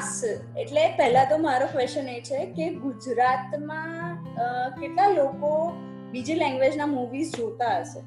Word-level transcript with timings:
શ્વાસ 0.00 0.24
એટલે 0.58 0.88
પહેલા 0.96 1.24
તો 1.24 1.38
મારો 1.38 1.66
ક્વેશ્ચન 1.66 2.08
એ 2.08 2.20
છે 2.20 2.46
કે 2.46 2.74
ગુજરાતમાં 2.74 4.24
કેટલા 4.80 5.08
લોકો 5.08 5.72
બીજી 6.12 6.34
લેંગ્વેજના 6.34 6.86
મૂવીઝ 6.86 7.36
જોતા 7.36 7.78
હશે? 7.78 8.00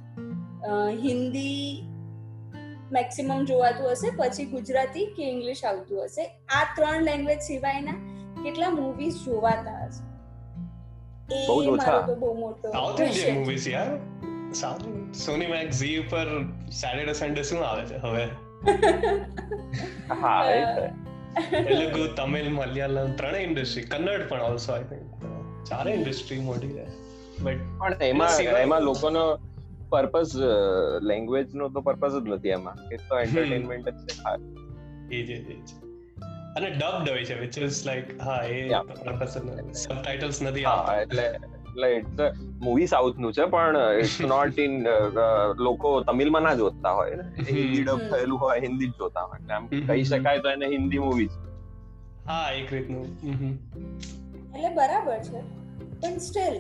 હિન્દી 1.08 1.84
મેક્સિમમ 2.92 3.46
જોવાતું 3.46 3.92
હશે 3.92 4.12
પછી 4.18 4.46
ગુજરાતી 4.46 5.06
કે 5.06 5.32
ઇંગ્લિશ 5.32 5.66
આવતું 5.66 6.04
હશે? 6.04 6.28
આ 6.50 6.64
ત્રણ 6.76 7.02
લેંગ્વેજ 7.02 7.40
સિવાયના 7.40 7.98
કેટલા 8.44 8.70
મૂવીઝ 8.70 9.14
જોવાતા 9.26 9.86
હશે? 9.86 10.04
એ 11.36 11.48
બહુ 11.48 11.60
ઓછા. 11.74 11.92
મારો 11.92 12.08
તો 12.08 12.16
બહુ 12.16 12.34
મોટો 12.34 12.72
સાઉથ 12.72 13.02
ઇન્ડિયન 13.02 13.36
મૂવીઝ 13.36 13.68
યાર. 13.68 13.98
સાઉથ 14.54 15.16
સોની 15.16 15.48
મેક્સ 15.48 15.80
ઝી 15.80 15.98
ઉપર 15.98 16.26
સેટરડે 16.72 17.14
સન્ડે 17.14 17.44
શું 17.44 17.68
આવે 17.68 17.86
છે 17.86 17.98
હવે? 17.98 18.26
હા 20.22 20.52
એ 20.52 21.09
તેલુગુ 21.52 22.06
તમિલ 22.16 22.48
મલયાલમ 22.52 23.12
ત્રણેય 23.16 23.44
ઇન્ડસ્ટ્રી 23.44 23.86
કન્નડ 23.88 24.24
પણ 24.30 24.42
ઓલસો 24.44 24.74
આઈ 24.74 24.88
થિંક 24.90 25.28
ચારે 25.66 25.94
ઇન્ડસ્ટ્રી 25.94 26.42
મોટી 26.42 26.72
છે 26.74 26.86
બટ 27.40 27.62
પણ 27.82 28.04
એમાં 28.04 28.32
એમાં 28.62 28.84
લોકોનો 28.84 29.26
પર્પસ 29.90 30.32
લેંગ્વેજ 31.02 31.54
નો 31.54 31.70
તો 31.70 31.82
પર્પસ 31.82 32.16
જ 32.18 32.30
નથી 32.30 32.52
એમાં 32.52 32.78
એ 32.92 32.98
તો 33.04 33.20
એન્ટરટેનમેન્ટ 33.20 33.88
જ 33.90 34.08
છે 34.08 34.18
ખાસ. 34.24 34.42
એ 35.12 35.24
જ 35.24 35.30
એ 35.32 35.56
જ, 35.60 35.70
અને 36.56 36.70
ડબ્ડ 36.72 37.10
હોય 37.10 37.26
છે 37.26 37.36
વિચ 37.36 37.58
ઇઝ 37.60 37.80
લાઈક 37.86 38.08
હા 38.22 38.42
એ 38.50 38.60
Yeah. 38.68 38.84
સબટાઇટલ્સ 39.74 40.42
નથી 40.42 40.66
આવતા 40.66 40.98
એટલે 41.02 41.26
એટલે 41.80 42.26
ઇટ્સ 42.28 42.42
મૂવી 42.64 42.88
સાઉથનું 42.88 43.34
છે 43.34 43.46
પણ 43.54 43.78
ઇટ્સ 44.00 44.16
નોટ 44.32 44.60
ઇન 44.60 44.74
લોકો 45.60 45.92
તમિલમાં 46.04 46.44
ના 46.44 46.56
જોતા 46.56 46.94
હોય 46.94 47.16
ને. 47.16 47.26
હિન્દી 47.52 47.84
ડબ 47.84 48.02
થયેલું 48.12 48.40
હોય 48.40 48.60
હિન્દી 48.60 48.88
જ 48.88 48.98
જોતા 48.98 49.24
હોય. 49.24 49.40
એટલે 49.40 49.54
આમ 49.54 49.66
કહી 49.88 50.04
શકાય 50.04 50.40
તો 50.40 50.50
એને 50.50 50.68
હિન્દી 50.68 51.00
મૂવી 51.00 51.30
હા 52.28 52.48
એક 52.52 52.74
રીતનું. 52.74 53.06
એટલે 54.54 54.70
બરાબર 54.76 55.18
છે. 55.24 55.42
પણ 56.02 56.18
સ્ટીલ 56.18 56.58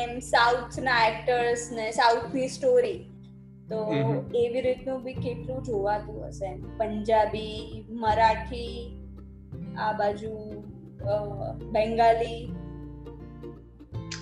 એમ 0.00 0.12
સાઉથના 0.26 1.00
એક્ટર્સ 1.06 1.62
ને 1.72 1.86
સાઉથની 1.92 2.48
સ્ટોરી 2.48 3.00
તો 3.70 3.78
એવી 4.34 4.62
રીતનું 4.62 4.98
બી 5.04 5.18
કેટલું 5.20 5.60
જોવાતું 5.64 6.18
હશે? 6.26 6.46
એમ 6.46 6.60
પંજાબી 6.78 7.84
મરાઠી 8.00 8.74
આ 9.78 9.92
બાજુ 9.92 10.32
બેંગાલી 11.72 12.40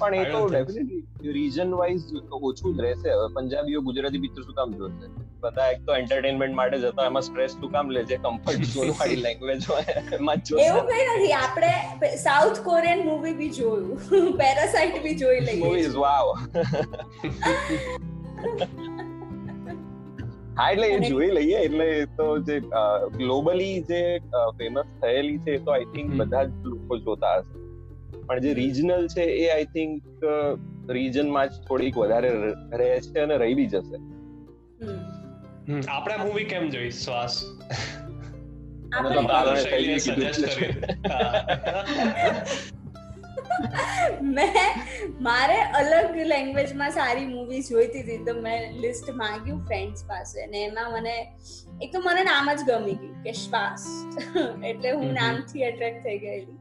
પણ 0.01 0.21
એ 0.21 0.31
તો. 0.33 0.41
ડેફિનેટલી 0.49 1.35
રીજન 1.39 1.75
વાઇઝ 1.81 2.07
ઓછું 2.41 2.77
જ 2.77 2.87
રહેશે. 2.87 3.09
હવે 3.15 3.27
પંજાબીઓ 3.35 3.83
ગુજરાતી 3.89 4.23
પિક્ચર 4.25 4.47
શું 4.47 4.57
કામ 4.61 4.75
જોશે? 4.81 5.11
બધા 5.43 5.69
એક 5.75 5.85
તો 5.87 5.97
એન્ટરટેનમેન્ટ 5.97 6.57
માટે 6.57 6.79
જતા 6.85 7.07
એમાં 7.11 7.27
સ્ટ્રેસ 7.29 7.57
શું 7.57 7.73
કામ 7.73 7.93
લે 7.97 8.05
છે. 8.05 8.19
કમ્ફર્ટ 8.27 8.67
ઝોન 8.75 8.93
વાળી 8.99 9.21
લેંગ્વેજ 9.23 9.69
હોય. 9.69 9.97
એમાં 10.19 10.45
જોશે. 10.51 10.65
એવું 10.67 10.91
કઈ 10.93 11.07
નથી. 11.07 11.33
આપણે 11.41 12.11
સાઉથ 12.25 12.63
કોરિયન 12.63 13.05
મૂવી 13.05 13.35
બી 13.35 13.51
જોયું. 13.51 13.99
પેરાસાઇટ 14.43 15.03
બી 15.03 15.17
જોઈ 15.25 15.41
લઈએ. 15.41 15.61
મૂવીઝ 15.65 15.97
વાવ 15.97 16.27
હા 20.57 20.71
એટલે 20.73 20.87
એ 20.95 20.99
જોઈ 21.07 21.31
લઈએ. 21.31 21.59
એટલે 21.67 21.87
એ 21.93 22.07
તો 22.19 22.29
જે 22.49 22.57
ગ્લોબલી 23.17 23.77
જે 23.91 24.01
ફેમસ 24.59 24.91
થયેલી 25.01 25.39
છે 25.45 25.55
એ 25.55 25.65
તો 25.67 25.77
આઈ 25.77 25.91
થિંક 25.95 26.15
બધા 26.15 26.45
જ 26.45 26.73
લોકો 26.73 26.99
જોતા 27.07 27.35
હશે. 27.39 27.60
પણ 28.31 28.41
જે 28.41 28.51
રિજનલ 28.55 29.07
છે 29.09 29.25
એ 29.37 29.47
આઈ 29.51 29.65
થિંક 29.65 30.27
રિજનમાં 30.91 31.49
જ 31.49 31.63
થોડીક 31.69 31.97
વધારે 31.99 32.29
રહે 32.73 32.91
છે 33.07 33.21
અને 33.21 33.37
રહી 33.37 33.55
બી 33.55 33.67
જશે. 33.67 33.99
આપણે 35.89 36.17
મૂવી 36.17 36.45
કેમ 36.45 36.69
જોઈ? 36.69 36.91
શ્વાસ. 36.91 37.35
મેં 44.23 44.55
મારે 45.21 45.59
અલગ 45.81 46.17
લેંગ્વેજમાં 46.27 46.91
સારી 46.91 47.27
મૂવી 47.27 47.63
જોઈતી 47.63 48.03
હતી 48.03 48.21
તો 48.25 48.35
મેં 48.41 48.81
લિસ્ટ 48.81 49.13
માંગ્યું 49.15 49.61
ફ્રેન્ડ્સ 49.67 50.07
પાસે. 50.09 50.39
અને 50.43 50.65
એમાં 50.65 50.89
મને 50.93 51.17
એક 51.83 51.93
તો 51.93 52.01
મને 52.07 52.25
નામ 52.33 52.55
જ 52.55 52.71
ગમી 52.73 52.97
ગયું 53.03 53.21
કે 53.23 53.33
શ્વાસ. 53.43 53.85
એટલે 54.65 54.91
હું 54.91 55.13
નામથી 55.21 55.63
એટ્રેક્ટ 55.63 56.03
થઈ 56.05 56.19
ગયેલી. 56.19 56.60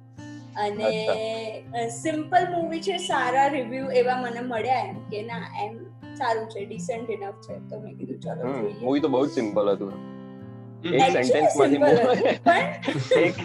અને 0.66 1.88
સિમ્પલ 1.97 2.44
મૂવી 2.53 2.81
છે 2.88 2.96
સારા 3.06 3.47
રિવ્યુ 3.56 3.88
એવા 4.02 4.18
મને 4.24 4.42
મળ્યા 4.52 4.86
એમ 4.90 4.97
કે 5.12 5.20
ના 5.30 5.46
એમ 5.66 5.75
સારું 6.20 6.47
છે 6.53 6.66
ડિસન્ટ 6.66 7.09
ઇનફ 7.16 7.40
છે. 7.46 7.53
તો 7.70 7.75
મેં 7.84 7.94
કીધું 8.00 8.20
ચલો 8.25 8.42
જોઈએ. 8.47 8.74
મૂવી 8.81 9.03
તો 9.06 9.09
બહુ 9.16 9.22
જ 9.28 9.30
સિમ્પલ 9.38 9.72
હતું. 9.74 9.94
એક 10.98 11.02
સેન્ટેન્સમાંથી 11.18 11.80
એક 13.28 13.38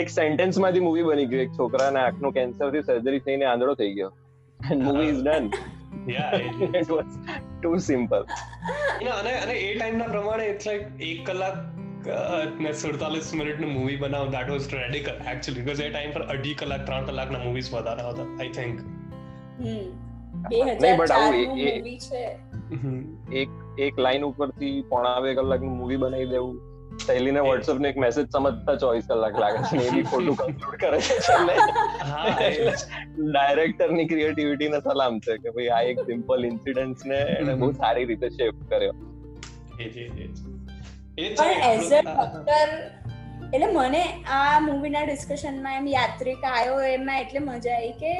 એક 0.00 0.08
સેન્ટેન્સમાંથી 0.18 0.84
મૂવી 0.88 1.06
બની 1.08 1.28
ગયું. 1.32 1.42
એક 1.46 1.52
છોકરાના 1.60 2.04
આંખનું 2.10 2.32
કેન્સરથી 2.40 2.84
સર્જરી 2.90 3.22
થઈને 3.30 3.44
આંધળો 3.54 3.74
થઈ 3.80 3.92
ગયો. 3.96 4.12
And 4.60 4.82
movie 4.88 5.10
is 5.14 5.24
done 5.28 5.46
Yeah, 6.06 6.34
it 6.78 6.90
was 6.90 7.14
too 7.60 7.70
simple 7.84 8.22
અને 9.12 9.32
અને 9.34 9.54
એ 9.54 9.70
ટાઈમના 9.76 10.08
પ્રમાણે 10.12 10.44
ઇટ્સ 10.50 10.66
લાઈક 10.68 10.84
એક 11.06 11.20
કલાક 11.28 11.56
ને 12.06 12.72
સુડતાલીસ 12.80 13.28
મિનિટનું 13.40 13.70
મૂવી 13.76 13.98
બનાવ 14.02 14.26
that 14.34 14.50
was 14.52 14.66
radical 14.74 15.14
actually 15.32 15.64
because 15.68 15.82
A 15.86 15.88
time 15.90 16.12
પર 16.16 16.24
અઢી 16.34 16.54
કલાક 16.60 16.84
ત્રણ 16.88 17.08
કલાકના 17.10 17.40
મૂવીઝ 17.46 17.70
વધારે 17.74 18.04
હતા 18.08 18.26
આઈ 18.28 18.52
થિંક 18.58 18.78
નહીં, 20.50 20.70
બટ 20.82 21.12
આવું 21.16 21.36
એક 23.42 23.50
એક 23.88 24.00
લાઈન 24.06 24.24
ઉપરથી 24.30 24.72
પોણા 24.90 25.18
બે 25.26 25.34
કલાકનું 25.40 25.76
મૂવી 25.80 26.00
બનાવી 26.04 26.30
દેવું. 26.32 26.56
શૈલીને 27.04 27.40
વોટ્સઅપ 27.46 27.80
ને 27.84 27.88
એક 27.92 27.98
મેસેજ 28.04 28.26
સમજતા 28.36 28.76
ચોવીસ 28.82 29.08
કલાક 29.12 29.40
લાગે 29.44 29.58
છે 29.70 29.80
એ 29.86 29.88
બી 29.94 30.04
ખોટું 30.10 30.36
કન્ક્લુડ 30.42 30.76
કરે 30.82 30.98
છે. 31.06 31.16
ડાયરેક્ટરની 33.32 34.06
ક્રિએટિવિટી 34.12 34.70
ને 34.74 34.80
સલામ 34.86 35.18
છે 35.26 35.38
કે 35.44 35.54
ભાઈ 35.56 35.72
આ 35.78 35.82
એક 35.92 36.04
સિમ્પલ 36.10 36.50
ઇન્સિડન્ટ 36.50 37.08
ને 37.12 37.20
એને 37.38 37.54
બહુ 37.64 37.72
સારી 37.80 38.06
રીતે 38.12 38.28
શેપ 38.38 38.62
કર્યો. 38.74 38.94
પણ 41.16 41.50
એઝ 41.50 41.92
અ 41.92 42.00
ડોક્ટર 42.00 42.68
એટલે 43.54 43.66
મને 43.66 44.02
આ 44.30 44.60
મૂવીના 44.60 45.02
ડિસ્કશનમાં 45.02 45.76
એમ 45.76 45.86
યાત્રિક 45.88 46.44
આવ્યો 46.44 46.80
એમાં 46.80 47.20
એટલે 47.20 47.38
મજા 47.38 47.74
આવી 47.74 47.92
કે 47.92 48.12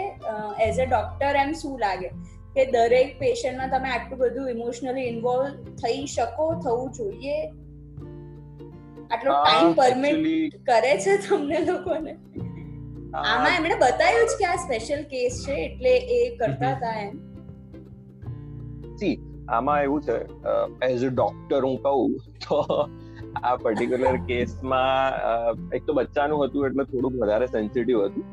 એઝ 0.61 0.81
અ 0.81 0.85
ડોક્ટર 0.85 1.37
એમ 1.37 1.53
શું 1.53 1.81
લાગે? 1.81 2.11
કે 2.55 2.65
દરેક 2.65 3.19
પેશન્ટમાં 3.19 3.71
તમે 3.71 3.89
આટલું 3.89 4.19
બધું 4.19 4.51
ઇમોશનલી 4.51 5.03
ઇન્વોલ્વ 5.03 5.65
થઈ 5.75 6.07
શકો 6.07 6.55
થવું 6.55 6.93
જોઈએ. 6.93 7.47
આટલો 9.11 9.33
ટાઈમ 9.33 9.73
પરમિટ 9.73 10.57
કરે 10.67 10.97
છે 10.99 11.17
તમને 11.17 11.61
લોકોને. 11.61 12.13
આમાં 13.19 13.57
એમણે 13.57 13.75
બતાવ્યું 13.75 14.27
જ 14.27 14.39
કે 14.39 14.45
આ 14.45 14.57
સ્પેશિયલ 14.57 15.03
કેસ 15.03 15.45
છે 15.49 15.53
એટલે 15.53 15.97
એ 15.97 16.37
કરતા 16.37 16.71
હતા 16.71 17.01
એમ. 17.01 17.37
see, 19.03 19.17
આમાં 19.49 19.83
એવું 19.83 20.03
છે 20.03 20.17
એઝ 20.87 21.05
અ 21.05 21.09
ડોક્ટર 21.09 21.65
હું 21.65 21.77
કહું 21.83 22.17
તો 22.47 22.63
આ 23.45 23.57
પર્ટિક્યુલર 23.57 24.17
કેસમાં 24.17 25.71
એક 25.75 25.87
તો 25.87 25.93
બચ્ચાનું 25.93 26.45
હતું 26.45 26.67
એટલે 26.67 26.85
થોડુંક 26.85 27.21
વધારે 27.23 27.47
સેન્સિટિવ 27.47 28.05
હતું. 28.05 28.25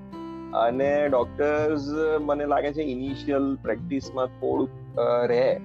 અને 0.54 1.08
ડોક્ટર્સ 1.08 1.92
મને 2.22 2.46
લાગે 2.46 2.72
છે 2.74 2.82
ઇનિશિયલ 2.82 3.56
પ્રેક્ટિસમાં 3.56 4.28
થોડુંક 4.28 5.00
રહે. 5.26 5.60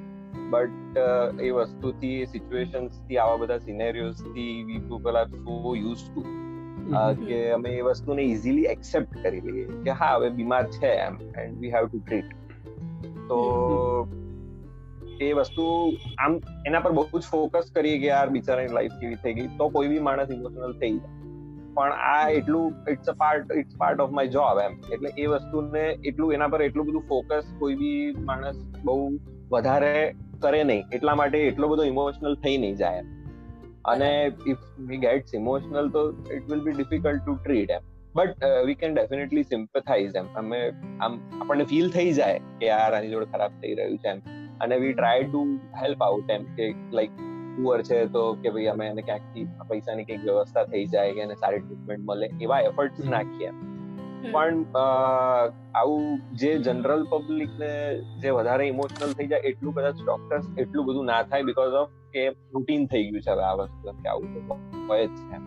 બટ 0.51 0.99
એ 1.41 1.51
વસ્તુથી 1.51 2.27
સિચ્યુએશન્સથી 2.27 3.19
આવા 3.19 3.37
બધા 3.37 3.59
સિનેરિયોઝથી 3.59 4.65
we 4.65 4.79
people 4.79 5.17
are 5.17 5.27
so 5.27 5.75
use 5.77 6.05
to 6.15 6.23
કે 7.27 7.51
અમે 7.51 7.69
એ 7.69 7.83
વસ્તુને 7.83 8.23
ઇઝીલી 8.23 8.65
એક્સેપ્ટ 8.65 9.19
કરી 9.23 9.41
લઈએ 9.41 9.67
કે 9.85 9.91
હા 9.91 10.15
હવે 10.15 10.31
બીમાર 10.31 10.63
છે 10.67 10.87
એમ 10.87 11.19
and 11.37 11.59
we 11.61 11.71
have 11.71 11.87
to 11.87 11.99
treat 11.99 12.31
તો 13.29 13.39
એ 15.21 15.33
વસ્તુ 15.33 15.93
આમ 16.19 16.41
એના 16.67 16.81
પર 16.81 16.93
બહુ 16.93 17.19
જ 17.19 17.23
ફોકસ 17.23 17.71
કરીએ 17.75 17.99
કે 17.99 18.07
યાર 18.07 18.29
બિચારાની 18.29 18.69
લાઈફ 18.69 18.93
કેવી 19.01 19.15
થઈ 19.15 19.33
ગઈ. 19.35 19.47
તો 19.47 19.69
કોઈ 19.69 19.89
બી 19.89 19.99
માણસ 19.99 20.31
ઇમોશનલ 20.31 20.73
થઈ 20.73 20.93
જાય. 20.93 21.19
પણ 21.75 21.93
આ 21.93 22.29
એટલું 22.29 22.73
it's 22.91 23.09
a 23.09 23.13
part 23.13 23.53
it's 23.57 23.77
part 23.79 24.01
of 24.01 24.11
my 24.11 24.29
job 24.29 24.61
એમ. 24.61 24.79
એટલે 24.93 25.11
એ 25.19 25.27
વસ્તુને 25.27 25.83
એટલું, 26.05 26.33
એના 26.33 26.49
પર 26.49 26.63
એટલું 26.63 26.87
બધું 26.87 27.05
ફોકસ 27.09 27.45
કોઈ 27.59 27.75
બી 27.75 28.15
માણસ 28.19 28.57
બહુ 28.85 29.19
વધારે 29.51 30.15
કરે 30.41 30.65
નહીં. 30.65 30.85
એટલા 30.93 31.15
માટે 31.15 31.39
એટલો 31.39 31.69
બધો 31.69 31.85
ઇમોશનલ 31.85 32.35
થઈ 32.35 32.59
નહીં 32.59 32.75
જાય 32.75 33.03
અને 33.85 34.33
ઇફ 34.47 34.57
વી 34.79 34.97
ગેટ્સ 34.97 35.35
ઇમોશનલ 35.35 35.89
તો 35.89 36.11
it 36.37 36.51
will 36.51 36.61
be 36.61 36.73
difficult 36.73 37.27
to 37.27 37.35
treat 37.35 37.71
M. 37.71 37.81
But 38.15 38.45
we 38.67 38.75
can 38.75 38.95
definitely 38.95 39.43
sympathize 39.43 40.17
એમ. 40.17 40.27
અમે, 40.37 40.73
આમ 41.01 41.21
આપણને 41.41 41.65
ફીલ 41.65 41.91
થઈ 41.91 42.13
જાય 42.13 42.39
કે 42.39 42.67
યાર 42.67 42.95
આની 42.95 43.11
જોડે 43.11 43.27
ખરાબ 43.27 43.51
થઈ 43.51 43.75
રહ્યું 43.75 43.99
છે 43.99 44.09
એમ. 44.09 44.38
અને 44.61 44.77
we 44.77 44.93
try 44.93 45.23
to 45.23 45.47
help 45.83 46.03
out 46.03 46.31
એમ 46.31 46.45
કે 46.57 46.75
લાઈક 46.93 47.11
પુઅર 47.57 47.83
છે 47.83 48.07
તો 48.07 48.23
કે 48.43 48.51
ભાઈ 48.51 48.67
અમે 48.67 48.87
એને 48.87 49.03
ક્યાંકથી 49.03 49.49
પૈસાની 49.69 50.05
કંઈક 50.05 50.23
વ્યવસ્થા 50.25 50.65
થઈ 50.65 50.85
જાય 50.87 51.13
કે 51.13 51.21
એને 51.21 51.35
સારી 51.35 51.59
ટ્રીટમેન્ટ 51.59 52.05
મળે 52.05 52.31
એવા 52.41 52.61
એફર્ટ્સ 52.61 53.05
નાખીએ. 53.05 53.51
પણ 54.33 54.65
આવું 55.75 56.21
જે 56.33 56.59
જનરલ 56.59 57.05
પબ્લિક 57.05 57.51
ને 57.61 58.01
જે 58.23 58.31
વધારે 58.31 58.69
ઇમોશનલ 58.69 59.13
થઈ 59.13 59.27
જાય 59.27 59.41
એટલું 59.41 59.75
કદાચ 59.75 59.95
ડોક્ટર્સ 60.07 60.49
એટલું 60.59 60.87
બધું 60.87 61.05
ના 61.05 61.23
થાય 61.23 61.43
બીકોઝ 61.43 61.73
ઓફ 61.73 61.93
કે 62.13 62.29
રૂટીન 62.29 62.87
થઈ 62.87 63.05
ગયું 63.11 63.23
છે 63.23 63.31
હવે 63.31 63.43
આ 63.43 63.53
વસ્તુ 63.53 63.93
કે 64.03 64.09
આવું 64.09 64.49
તો 64.49 64.59
હોય 64.89 65.07
જ 65.07 65.11
છે. 65.11 65.39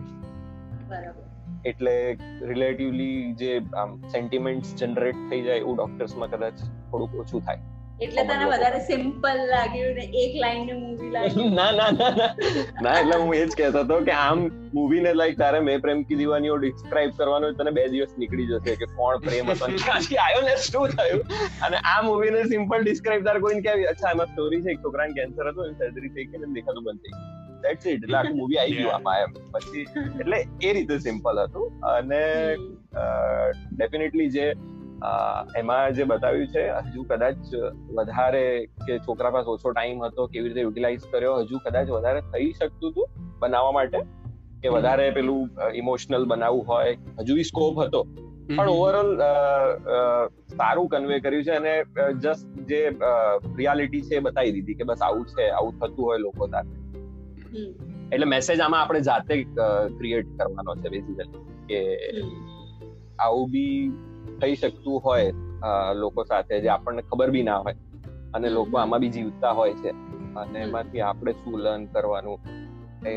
બરાબર. 0.88 1.28
એટલે 1.66 2.18
રિલેટિવલી 2.42 3.34
જે 3.34 3.60
આમ 3.76 4.00
સેન્ટિમેન્ટ્સ 4.08 4.74
જનરેટ 4.74 5.14
થઈ 5.30 5.42
જાય 5.42 5.56
એવું 5.56 5.76
ડોક્ટર્સમાં 5.76 6.30
કદાચ 6.30 6.64
થોડુંક 6.90 7.14
ઓછું 7.14 7.40
થાય. 7.40 7.60
એટલે 8.04 8.22
તને 8.28 8.46
વધારે 8.50 8.80
સિમ્પલ 8.86 9.40
લાગ્યું 9.50 9.98
ને 9.98 10.04
એક 10.22 10.32
લાઈનની 10.42 10.76
મૂવી 10.80 11.10
લાગી. 11.16 11.46
ના 11.58 11.68
ના 11.78 11.90
ના 11.92 12.10
ના. 12.16 12.94
એટલે 12.94 13.16
હું 13.16 13.34
એ 13.34 13.42
જ 13.42 13.58
કહેતો 13.60 13.82
હતો 13.84 13.98
કે 14.08 14.14
આમ 14.18 14.44
મૂવી 14.72 15.02
ને 15.06 15.12
લાઈક 15.20 15.36
તારે 15.42 15.60
મેં 15.68 15.82
પ્રેમ 15.84 16.00
કી 16.08 16.18
દીવાનીઓ 16.22 16.56
ડિસ્ક્રાઇબ 16.62 17.12
કરવાનો 17.20 17.52
તને 17.60 17.74
બે 17.78 17.84
દિવસ 17.94 18.16
નીકળી 18.22 18.48
જશે 18.52 18.76
કે 18.82 18.90
કોણ 18.96 19.20
પ્રેમ 19.26 19.52
હતો. 19.54 19.70
ક્યાંથી 19.84 20.20
આવ્યો 20.24 20.42
ને 20.48 20.56
શું 20.68 20.96
થયું? 20.96 21.22
અને 21.68 21.78
આ 21.92 21.98
મૂવી 22.08 22.32
ને 22.38 22.42
સિમ્પલ 22.54 22.88
ડિસ્ક્રાઇબ 22.88 23.28
તારે 23.30 23.44
કોઈને 23.46 23.62
કે 23.68 23.76
અચ્છા 23.92 24.14
એમાં 24.16 24.32
સ્ટોરી 24.32 24.62
છે 24.66 24.74
એક 24.76 24.82
છોકરાને 24.88 25.16
કેન્સર 25.20 25.52
હતો 25.52 25.68
એની 25.68 25.80
સર્જરી 25.84 26.12
થઈ 26.16 26.28
ગઈ 26.32 26.42
ને 26.44 26.52
દેખાતું 26.58 26.84
બંધ 26.88 27.06
થઈ 27.06 27.14
ગયું. 27.14 27.38
ધેટ્સ 27.64 27.86
ઇટ 27.86 28.04
એટલે 28.04 28.18
આખું 28.20 28.36
મૂવી 28.36 28.60
આવી 28.60 28.78
ગયું 28.78 28.94
આમાં 28.94 29.24
એમ. 29.24 29.34
પછી 29.52 29.86
એટલે 30.20 30.38
એ 30.68 30.72
રીતે 30.78 30.94
સિમ્પલ 31.06 31.42
હતું. 31.44 31.66
અને 31.94 32.22
ડેફિનેટલી 33.72 34.30
જે 34.36 34.46
એમાં 35.56 35.92
જે 35.92 36.04
બતાવ્યું 36.04 36.46
છે 36.46 36.70
હજુ 36.70 37.02
કદાચ 37.02 37.36
વધારે 37.94 38.66
કે 38.66 38.98
છોકરા 38.98 39.30
પાસે 39.30 39.50
ઓછો 39.50 39.70
ટાઈમ 39.70 40.04
હતો 40.04 40.26
કેવી 40.26 40.48
રીતે 40.48 40.60
યુટિલાઇઝ 40.60 41.00
કર્યો 41.10 41.36
હજુ 41.36 41.58
કદાચ 41.58 41.88
વધારે 41.90 42.20
થઈ 42.20 42.52
શકતું 42.52 42.90
હતું 42.90 43.08
બનાવવા 43.38 43.72
માટે? 43.72 43.98
કે 44.62 44.68
વધારે 44.68 45.10
પેલું 45.10 45.50
ઇમોશનલ 45.74 46.24
બનાવવું 46.24 46.68
હોય? 46.68 46.96
હજુ 47.20 47.42
સ્કોપ 47.42 47.80
હતો. 47.80 48.06
પણ 48.56 48.68
ઓવરઓલ 48.68 49.16
સારું 50.48 50.88
કન્વે 50.88 51.20
કર્યું 51.20 51.44
છે 51.44 51.50
અને 51.50 51.84
જસ્ટ 52.12 52.60
જે 52.60 52.88
રિયાલિટી 53.56 54.00
છે 54.00 54.14
એ 54.14 54.18
બતાવી 54.18 54.52
દીધી 54.52 54.74
કે 54.74 54.84
બસ 54.84 55.02
આવું 55.02 55.26
છે 55.26 55.48
આવું 55.48 55.78
થતું 55.78 56.06
હોય 56.06 56.18
લોકો 56.18 56.46
સાથે. 56.46 56.82
એટલે 58.12 58.26
મેસેજ 58.26 58.60
આમાં 58.60 58.80
આપણે 58.80 59.00
જાતે 59.00 59.42
ક્રિએટ 59.98 60.26
કરવાનો 60.26 60.74
છે 60.74 60.88
બેઝિકલી 60.88 61.44
કે 61.66 61.80
આવું 63.18 63.50
બી 63.50 63.92
થઈ 64.40 64.54
શકતું 64.54 64.98
હોય 65.00 65.28
લોકો 65.94 66.24
સાથે 66.24 66.60
જે 66.60 66.68
આપણને 66.70 67.02
ખબર 67.02 67.30
બી 67.30 67.42
ના 67.44 67.60
હોય. 67.60 67.76
અને 68.34 68.48
લોકો 68.50 68.74
આમાં 68.78 69.00
બી 69.00 69.10
જીવતા 69.10 69.52
હોય 69.52 69.74
છે. 69.74 69.90
અને 70.36 70.58
એમાંથી 70.60 71.02
આપણે 71.02 71.32
શું 71.34 71.56
લર્ન 71.60 71.84
કરવાનું 71.88 72.38
એ 73.04 73.12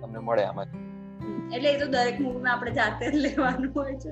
તમને 0.00 0.18
મળે 0.20 0.44
આમાંથી 0.44 0.82
એટલે 1.50 1.68
એ 1.70 1.78
તો 1.78 1.86
દરેક 1.88 2.16
મૂવીમાં 2.20 2.52
આપણે 2.52 2.72
જાતે 2.72 3.04
જ 3.06 3.22
લેવાનું 3.22 3.72
હોય 3.74 3.94
છે 3.98 4.10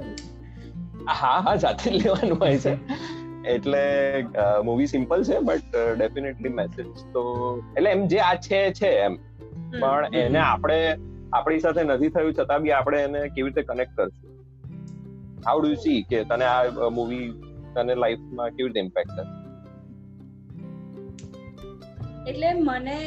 હા 1.14 1.38
હા 1.40 1.56
જાતે 1.56 1.84
જ 1.86 1.94
લેવાનું 1.96 2.38
હોય 2.38 2.58
છે. 2.58 2.72
એટલે 3.46 3.82
મૂવી 4.64 4.86
સિમ્પલ 4.86 5.24
છે 5.24 5.40
બટ 5.40 5.72
ડેફિનેટલી 5.96 6.52
મેસેજ 6.52 6.86
તો 7.12 7.22
એટલે 7.76 7.90
એમ 7.90 8.06
જે 8.08 8.20
આ 8.20 8.36
છે 8.38 8.60
છે 8.72 8.90
એમ. 8.98 9.14
પણ 9.72 10.14
એને 10.14 10.40
આપણે 10.42 10.78
આપણી 11.32 11.60
સાથે 11.60 11.82
નથી 11.84 12.10
થયું 12.10 12.34
છતાં 12.34 12.62
બી 12.62 12.72
આપણે 12.72 13.02
એને 13.02 13.20
કેવી 13.28 13.48
રીતે 13.48 13.62
કનેક્ટ 13.64 13.94
કરશું? 13.96 14.33
હાઉ 15.46 15.62
ડુ 15.62 15.74
સી 15.76 16.02
કે 16.02 16.18
તને 16.24 16.46
આ 16.46 16.90
મૂવી 16.90 17.26
તને 17.74 17.94
લાઈફમાં 17.94 18.50
કેવી 18.50 18.68
રીતે 18.68 18.80
ઇમ્પેક્ટ 18.80 19.10
થશે 19.10 19.24
એટલે 22.30 22.50
મને 22.60 22.98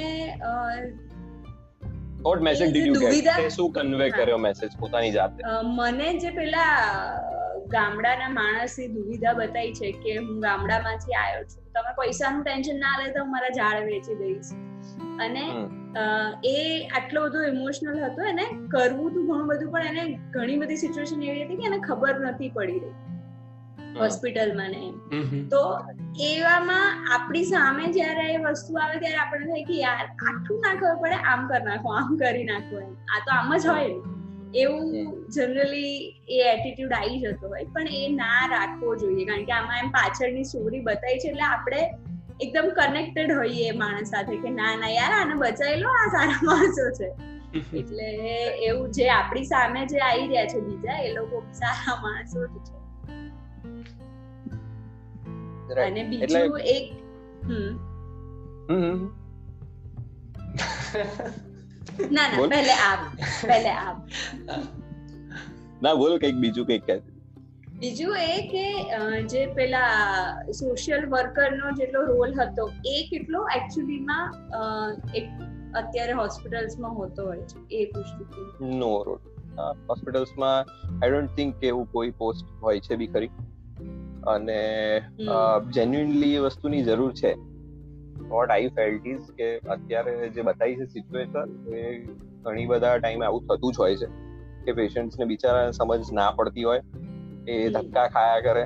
what 2.22 2.42
message 2.42 2.69
did 2.72 2.88
you 2.88 3.01
get 3.06 3.50
શું 3.50 3.72
કન્વે 3.72 4.07
કર્યો 4.10 4.38
મેસેજ 4.38 4.78
પોતાની 4.80 5.12
જાતે? 5.12 5.39
મને 5.75 6.10
જે 6.19 6.31
પેલા 6.31 6.74
ગામડાના 7.73 8.29
માણસની 8.37 8.87
દુવિધા 8.95 9.35
બતાવી 9.39 9.73
છે 9.79 9.91
કે 10.03 10.15
હું 10.19 10.37
ગામડામાંથી 10.45 11.17
આવ્યો 11.21 11.43
છું. 11.51 11.63
તમે 11.75 11.91
પૈસાનું 11.99 12.45
ટેન્શન 12.45 12.79
ના 12.85 12.95
લે 12.99 13.09
તો 13.15 13.25
હું 13.25 13.33
મારા 13.33 13.57
ઝાડ 13.59 13.89
વેચી 13.89 14.17
દઈશ. 14.21 14.51
અને 15.25 15.43
એ 16.51 16.55
આટલો 16.97 17.25
બધો 17.25 17.43
ઇમોશનલ 17.51 17.99
હતો 18.05 18.29
એને 18.31 18.45
કરવું 18.73 19.09
તું 19.13 19.27
ઘણું 19.29 19.47
બધું 19.51 19.69
પણ 19.75 19.99
એને 20.03 20.19
ઘણી 20.35 20.57
બધી 20.63 20.81
સિચ્યુએશન 20.85 21.27
એવી 21.29 21.45
હતી 21.45 21.59
કે 21.61 21.69
એને 21.71 21.79
ખબર 21.87 22.15
નથી 22.23 22.51
પડી 22.57 22.81
રહી. 22.83 22.95
હોસ્પિટલમાં 23.99 24.71
ને 24.71 24.81
એમ. 24.87 25.31
તો 25.53 25.61
એવામાં 26.25 27.09
આપણી 27.13 27.47
સામે 27.53 27.87
જ્યારે 27.95 28.27
એ 28.33 28.43
વસ્તુ 28.43 28.77
આવે 28.83 28.99
ત્યારે 28.99 29.23
આપણને 29.23 29.47
થાય 29.51 29.65
કે 29.71 29.79
યાર 29.85 30.03
આટલું 30.03 30.61
ના 30.65 30.75
ખબર 30.75 30.99
પડે 31.01 31.17
આમ 31.31 31.49
કરી 31.49 31.65
નાખો 31.69 31.97
આમ 32.01 32.13
કરી 32.21 32.45
નાખો 32.51 32.83
આ 32.83 33.19
તો 33.25 33.35
આમ 33.37 33.57
જ 33.57 33.65
હોય 33.71 33.89
ને. 33.89 34.16
એવું 34.53 34.91
જનરલી 35.29 36.15
એ 36.27 36.38
એટીટ્યુડ 36.38 36.91
આવી 36.91 37.19
જતો 37.19 37.47
હોય 37.47 37.65
પણ 37.65 37.88
એ 37.88 38.09
ના 38.09 38.47
રાખવો 38.47 38.95
જોઈએ 38.95 39.25
કારણ 39.25 39.45
કે 39.45 39.51
આમાં 39.51 39.79
એમ 39.79 39.89
પાછળની 39.89 40.44
સ્ટોરી 40.44 40.79
બતાવી 40.79 41.19
છે 41.19 41.27
એટલે 41.27 41.41
આપણે 41.41 41.81
એકદમ 42.39 42.69
કનેક્ટેડ 42.69 43.31
હોઈએ 43.31 43.71
માણસ 43.71 44.09
સાથે 44.09 44.38
કે 44.38 44.49
ના 44.49 44.75
ના 44.75 44.88
યાર 44.88 45.11
આને 45.11 45.35
બચાવી 45.35 45.75
લો 45.75 45.89
આ 45.89 46.09
સારા 46.11 46.41
માણસો 46.41 46.89
છે 46.99 47.11
એટલે 47.73 48.07
એવું 48.61 48.91
જે 48.91 49.09
આપણી 49.09 49.45
સામે 49.45 49.85
જે 49.85 49.99
આવી 49.99 50.27
રહ્યા 50.27 50.45
છે 50.45 50.61
બીજા 50.61 50.97
એ 50.97 51.13
લોકો 51.13 51.43
સારા 51.51 52.01
માણસો 52.01 52.47
જ 52.47 52.50
છે. 52.50 52.77
અને 55.81 56.03
બીજું 56.03 56.59
એક 56.59 56.85
હમ. 57.43 57.77
ના 62.12 62.28
ના. 62.31 62.48
પહેલે 62.54 62.74
આપ 62.86 63.01
પહેલે 63.44 63.72
આપ 63.72 63.98
ના 65.81 65.95
બોલો 65.95 66.18
કંઈક 66.18 66.38
બીજું 66.38 66.66
કંઈક 66.66 66.86
કહે. 66.86 66.98
બીજું 67.80 68.13
એ 68.19 68.38
કે 68.51 68.66
જે 69.34 69.42
પેલા 69.56 69.92
સોશિયલ 70.51 71.04
વર્કરનો 71.07 71.72
જેટલો 71.72 72.01
રોલ 72.06 72.31
હતો 72.39 72.63
એ 72.86 72.95
કેટલો 73.10 73.42
એકચ્યુઅલીમાં 73.56 74.28
એક 75.16 75.28
અત્યારે 75.75 76.13
હોસ્પિટલ્સમાં 76.13 76.94
હોતો 76.95 77.25
હોય 77.25 77.44
છે 77.44 77.57
એ 77.78 77.86
પૂછતી 77.92 78.28
હતી 78.30 78.72
નો 78.78 78.94
રોડ 79.04 79.24
હોસ્પિટલ્સમાં 79.89 80.60
આઈ 81.01 81.12
ડોન્ટ 81.12 81.36
થિંક 81.36 81.60
કે 81.60 81.68
એવું 81.68 81.92
કોઈ 81.92 82.16
પોસ્ટ 82.22 82.45
હોય 82.62 82.80
છે 82.80 82.95
બી 82.95 83.07
ખરી. 83.07 83.31
અને 84.28 84.60
જેન્યુઇનલી 85.72 86.34
એ 86.36 86.39
વસ્તુની 86.39 86.84
જરૂર 86.84 87.13
છે. 87.13 87.31
વોટ 88.29 88.51
આઈ 88.51 88.68
ફેલ્ટ 88.68 89.07
ઇઝ 89.07 89.21
કે 89.38 89.57
અત્યારે 89.57 90.29
જે 90.29 90.41
બતાવી 90.41 90.75
છે 90.75 90.86
સિચ્યુએશન 90.86 91.75
એ 91.75 92.05
ઘણી 92.43 92.65
બધા 92.65 92.98
ટાઈમે 92.98 93.25
આવું 93.25 93.46
થતું 93.46 93.74
જ 93.74 93.75
હોય 93.79 93.96
છે. 93.96 94.05
કે 94.65 94.72
પેશન્ટ્સને 94.72 95.25
બિચારા 95.25 95.72
સમજ 95.72 96.12
ના 96.12 96.31
પડતી 96.31 96.63
હોય 96.63 96.81
એ 97.48 97.69
ધક્કા 97.69 98.07
ખાયા 98.07 98.39
કરે. 98.39 98.65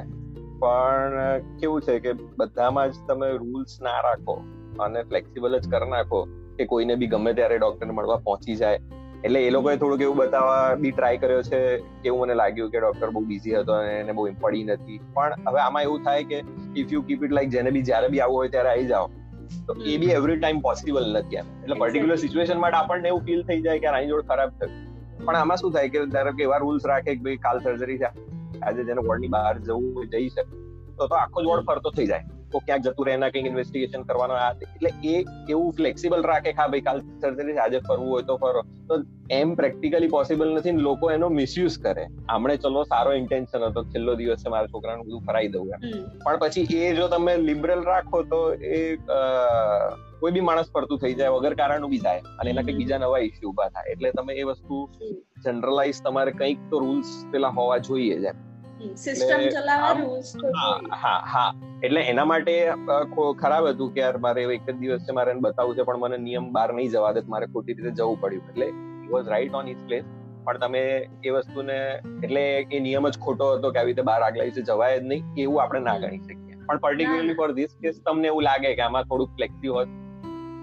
પણ 0.59 1.13
કેવું 1.59 1.81
છે 1.81 1.99
કે 1.99 2.13
બધામાં 2.13 2.91
જ 2.91 2.95
તમે 3.07 3.31
રૂલ્સ 3.31 3.81
ના 3.81 4.01
રાખો 4.01 4.41
અને 4.79 5.03
ફ્લેક્સિબલ 5.03 5.59
જ 5.59 5.69
કરી 5.69 5.89
નાખો 5.89 6.27
કે 6.57 6.65
કોઈને 6.65 6.95
બી 6.95 7.07
ગમે 7.07 7.33
ત્યારે 7.33 7.57
ડોક્ટરને 7.57 7.93
મળવા 7.93 8.15
પહોંચી 8.15 8.55
જાય. 8.55 8.79
એટલે 9.23 9.47
એ 9.47 9.49
લોકોએ 9.49 9.77
થોડુંક 9.77 10.01
એવું 10.01 10.15
બતાવવા 10.15 10.75
બી 10.75 10.91
ટ્રાય 10.91 11.17
કર્યો 11.17 11.41
છે. 11.41 11.77
કેવું 11.77 12.19
મને 12.19 12.33
લાગ્યું 12.33 12.71
કે 12.71 12.79
ડોક્ટર 12.79 13.09
બહુ 13.09 13.21
બિઝી 13.21 13.55
હતો 13.55 13.73
અને 13.73 13.99
એને 13.99 14.11
બહુ 14.11 14.29
પડી 14.39 14.63
નથી. 14.63 14.99
પણ 15.13 15.33
હવે 15.47 15.59
આમાં 15.59 15.83
એવું 15.83 16.03
થાય 16.03 16.23
કે 16.23 16.43
if 16.75 16.93
you 16.93 17.01
keep 17.01 17.23
it 17.23 17.31
like 17.31 17.49
જેને 17.49 17.69
બી 17.69 17.81
જ્યારે 17.81 18.07
બી 18.07 18.19
આવું 18.19 18.37
હોય 18.37 18.49
ત્યારે 18.49 18.69
આવી 18.69 18.85
જાઓ. 18.85 19.09
તો 19.67 19.75
એ 19.85 19.97
બી 19.97 20.05
એવરી 20.05 20.35
ટાઈમ 20.35 20.59
પોસિબલ 20.59 21.15
નથી 21.19 21.35
એમ. 21.35 21.45
એટલે 21.63 21.75
પર્ટિક્યુલર 21.75 22.15
સિચ્યુએશન 22.15 22.59
માટે 22.59 22.77
આપણને 22.77 23.07
એવું 23.07 23.21
ફીલ 23.21 23.43
થઈ 23.43 23.61
જાય 23.61 23.79
કે 23.79 23.87
આની 23.87 24.07
જોડે 24.07 24.27
ખરાબ 24.27 24.49
થયું. 24.49 24.91
પણ 25.25 25.35
આમાં 25.35 25.57
શું 25.57 25.71
થાય 25.71 25.89
કે 25.89 26.05
ધારો 26.05 26.31
કે 26.31 26.43
એવા 26.43 26.57
રૂલ્સ 26.57 26.85
રાખે 26.85 27.15
કે 27.15 27.21
ભાઈ 27.21 27.37
કાલ 27.37 27.59
સર્જરી 27.59 27.97
છે. 27.97 28.05
આજે 28.59 28.83
જેને 28.83 29.07
વોર્ડની 29.07 29.27
બહાર 29.27 29.59
જવું 29.59 30.07
જઈ 30.07 30.29
શકે. 30.29 30.61
તો 30.95 31.07
તો 31.07 31.15
આખો 31.15 31.41
જ 31.41 31.45
વોર્ડ 31.45 31.65
ફરતો 31.65 31.89
થઈ 31.89 32.07
જાય. 32.07 32.23
તો 32.51 32.61
ક્યાંક 32.61 32.85
જતું 32.85 33.07
રહે 33.07 33.13
એના 33.13 33.31
કંઈક 33.31 33.49
ઇન્વેસ્ટિગેશન 33.51 34.05
કરવાનો 34.05 34.35
આ 34.37 34.49
એટલે 34.67 34.91
એ 35.05 35.15
એવું 35.49 35.71
ફ્લેક્સિબલ 35.73 36.23
રાખે 36.25 36.49
કે 36.49 36.57
હા 36.57 36.67
ભાઈ 36.69 36.85
કાલ 36.87 37.01
સર્જરી 37.21 37.57
આજે 37.59 37.77
ફરવું 37.81 38.07
હોય 38.07 38.25
તો 38.25 38.37
ફરો. 38.37 38.61
તો 38.87 38.95
એમ 39.31 39.55
પ્રેક્ટિકલી 39.55 40.09
પોસિબલ 40.09 40.47
નથી 40.51 40.73
ને 40.73 40.81
લોકો 40.81 41.11
એનો 41.11 41.29
મિસયુઝ 41.31 41.77
કરે. 41.79 42.05
આમણે 42.29 42.57
ચલો 42.59 42.83
સારો 42.85 43.13
ઇન્ટેન્શન 43.15 43.67
હતો 43.67 43.83
છેલ્લો 43.91 44.15
દિવસ 44.15 44.43
છે 44.43 44.49
મારા 44.49 44.73
છોકરાનું 44.73 45.05
બધું 45.07 45.25
ફરાઈ 45.27 45.49
દઉં 45.49 45.67
પણ 46.23 46.39
પછી 46.41 46.81
એ 46.81 46.93
જો 46.95 47.07
તમે 47.09 47.33
લિબરલ 47.41 47.83
રાખો 47.85 48.23
તો 48.25 48.41
એ 48.73 48.81
કોઈ 50.19 50.33
બી 50.33 50.43
માણસ 50.43 50.71
ફરતું 50.73 50.99
થઈ 50.99 51.15
જાય 51.15 51.35
વગર 51.35 51.55
કારણનું 51.55 51.91
બી 51.91 52.01
જાય 52.01 52.21
અને 52.39 52.49
એના 52.51 52.63
કંઈક 52.63 52.77
બીજા 52.77 52.99
નવા 52.99 53.21
ઇસ્યુ 53.21 53.49
ઊભા 53.49 53.69
થાય. 53.69 53.91
એટલે 53.93 54.11
તમે 54.13 54.33
એ 54.35 54.45
વસ્તુ 54.45 54.79
જનરલાઇઝ 55.43 55.99
તમારે 56.03 56.31
કંઈક 56.35 56.59
તો 56.69 56.79
રૂલ્સ 56.79 57.11
પેલા 57.31 57.53
હોવા 57.53 57.79
જોઈએ 57.81 58.17
જ 58.19 58.33
સિસ્ટમ 58.97 59.43
ચલાવવા 59.49 59.93
રૂલ્સ 59.95 60.29
હા 60.55 60.77
હા 60.97 61.19
હા. 61.27 61.49
એટલે 61.87 62.01
એના 62.09 62.25
માટે 62.29 62.53
ખરાબ 63.41 63.67
હતું 63.67 63.89
કે 63.93 64.01
યાર 64.01 64.17
મારે 64.25 64.41
એક 64.55 64.65
જ 64.67 64.73
દિવસ 64.81 65.05
છે 65.05 65.13
મારે 65.19 65.31
બતાવવું 65.45 65.77
છે 65.77 65.85
પણ 65.87 66.01
મને 66.03 66.17
નિયમ 66.25 66.49
બહાર 66.57 66.65
નહીં 66.79 66.91
જવા 66.95 67.13
દે 67.17 67.23
મારે 67.35 67.45
ખોટી 67.53 67.75
રીતે 67.77 67.91
જવું 67.99 68.17
પડ્યું. 68.23 68.43
એટલે 68.51 68.67
was 69.13 69.31
right 69.33 69.55
on 69.59 69.71
his 69.71 69.83
place 69.87 70.05
પણ 70.45 70.59
તમે 70.63 70.83
એ 71.29 71.33
વસ્તુને 71.37 71.77
એટલે 72.25 72.43
એ 72.77 72.79
નિયમ 72.87 73.07
જ 73.09 73.23
ખોટો 73.25 73.47
હતો 73.53 73.71
કે 73.71 73.81
આવી 73.81 73.93
રીતે 73.93 74.07
બહાર 74.09 74.21
આગલા 74.27 74.47
વિશે 74.49 74.61
જવાય 74.69 74.99
જ 74.99 75.09
નહીં 75.11 75.23
એવું 75.45 75.57
આપણે 75.63 75.81
ના 75.87 75.97
ગણી 76.03 76.21
શકીએ. 76.27 76.59
પણ 76.67 76.83
પર્ટિક્યુલરલી 76.85 77.37
ફોર 77.41 77.49
ધીસ 77.59 77.73
કેસ 77.85 77.97
તમને 78.05 78.27
એવું 78.33 78.43
લાગે 78.49 78.69
કે 78.79 78.83
આમાં 78.87 79.09
થોડુંક 79.11 79.31
ફ્લેક્સી 79.39 79.73
હોત 79.77 79.89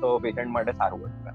તો 0.03 0.09
પેશન્ટ 0.27 0.55
માટે 0.57 0.73
સારું 0.83 1.05
હતું. 1.07 1.28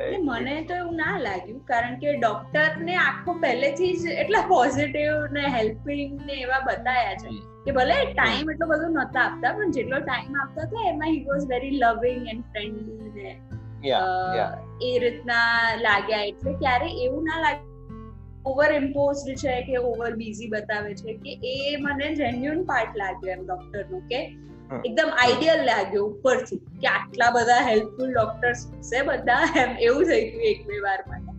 એટલે 0.00 0.18
મને 0.18 0.62
તો 0.62 0.74
એવું 0.74 0.96
ના 0.96 1.18
લાગ્યું 1.18 1.60
કારણ 1.64 1.94
કે 1.98 2.12
ડોક્ટર 2.12 2.68
ને 2.80 2.96
આખો 2.96 3.34
પહેલેથી 3.40 3.92
જ 3.96 4.08
એટલા 4.08 4.42
પોઝિટિવ 4.48 5.12
ને 5.30 5.44
હેલ્પિંગ 5.48 6.20
ને 6.26 6.32
એવા 6.32 6.60
બતાયા 6.60 7.14
છે 7.14 7.36
કે 7.64 7.72
ભલે 7.72 7.96
ટાઈમ 8.12 8.50
એટલો 8.50 8.66
બધો 8.66 8.88
નતા 8.88 9.22
આપતા 9.22 9.52
પણ 9.52 9.70
જેટલો 9.70 10.00
ટાઈમ 10.00 10.34
આપતા 10.34 10.66
હતા 10.66 10.88
એમાં 10.88 11.08
he 11.08 11.24
was 11.24 11.46
very 11.48 11.70
loving 11.70 12.28
and 12.28 12.44
friendly 12.44 13.12
ને 13.14 13.36
એ 14.80 14.98
રીતના 14.98 15.74
લાગ્યા. 15.80 16.22
એટલે 16.22 16.52
ક્યારે 16.52 16.86
એવું 16.86 17.24
ના 17.24 17.40
લાગે 17.40 17.68
ઓવર 18.44 18.72
ઇમ્પોઝડ 18.72 19.34
છે 19.34 19.62
કે 19.62 19.78
ઓવર 19.78 20.16
બિઝી 20.16 20.48
બતાવે 20.48 20.94
છે 20.94 21.14
કે 21.14 21.38
એ 21.42 21.76
મને 21.76 22.14
જેન્યુઅન 22.14 22.64
પાર્ટ 22.64 22.96
લાગ્યો 22.96 23.32
એમ 23.32 23.44
ડોક્ટરનું 23.44 24.00
કે 24.00 24.20
એકદમ 24.70 25.10
આઈડિયલ 25.16 25.60
લાગ્યો 25.64 26.04
ઉપરથી 26.06 26.60
કે 26.76 26.88
આટલા 26.90 27.30
બધા 27.32 27.62
હેલ્પફુલ 27.64 28.10
ડોક્ટર્સ 28.12 28.60
છે 28.90 29.02
બધા 29.02 29.42
એમ 29.56 29.70
એવું 29.80 30.04
થઈ 30.06 30.22
ગયું 30.26 30.46
એક 30.50 30.60
બે 30.66 30.76
વાર 30.82 31.00
માટે. 31.06 31.32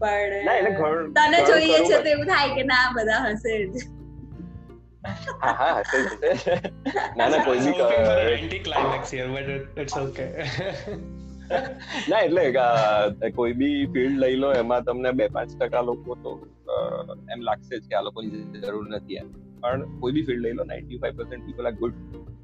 પણ 0.00 1.10
તને 1.16 1.38
જોઈએ 1.48 1.80
છે 1.82 1.98
તો 1.98 2.10
એવું 2.10 2.28
થાય 2.28 2.54
કે 2.54 2.64
ના 2.66 2.86
બધા 2.94 3.20
હશે 3.26 3.52
જ. 3.72 3.88
હા 5.40 5.54
હા 5.54 5.82
હશે 5.82 6.00
ના 7.16 7.28
ના 7.28 7.44
કોઈ 7.44 7.60
બી 7.66 7.88
anticlimax 8.60 9.10
here 9.12 9.28
but 9.30 9.50
it's 9.78 9.96
okay 9.98 10.26
ના 12.08 12.20
એટલે 12.20 12.44
કોઈ 13.36 13.54
બી 13.54 13.76
ફિલ્ડ 13.94 14.18
લઈ 14.18 14.36
લો 14.36 14.50
એમાં 14.56 14.84
તમને 14.84 15.12
બે 15.14 15.28
પાંચ 15.30 15.54
ટકા 15.56 15.84
લોકો 15.84 16.18
તો 16.24 16.32
એમ 17.32 17.40
લાગશે 17.42 17.74
જ 17.74 17.84
કે 17.86 17.94
આ 17.94 18.04
લોકોની 18.08 18.42
જરૂર 18.60 18.84
નથી 18.90 19.18
એમ. 19.22 19.28
પણ 19.62 19.82
કોઈ 20.00 20.12
બી 20.12 20.26
ફિલ્ડ 20.28 20.44
લઈ 20.44 20.54
લો 20.54 20.64
ninety 20.64 21.00
five 21.02 21.16
percent 21.18 21.44
people 21.46 21.66
are 21.66 21.76
good 21.76 21.96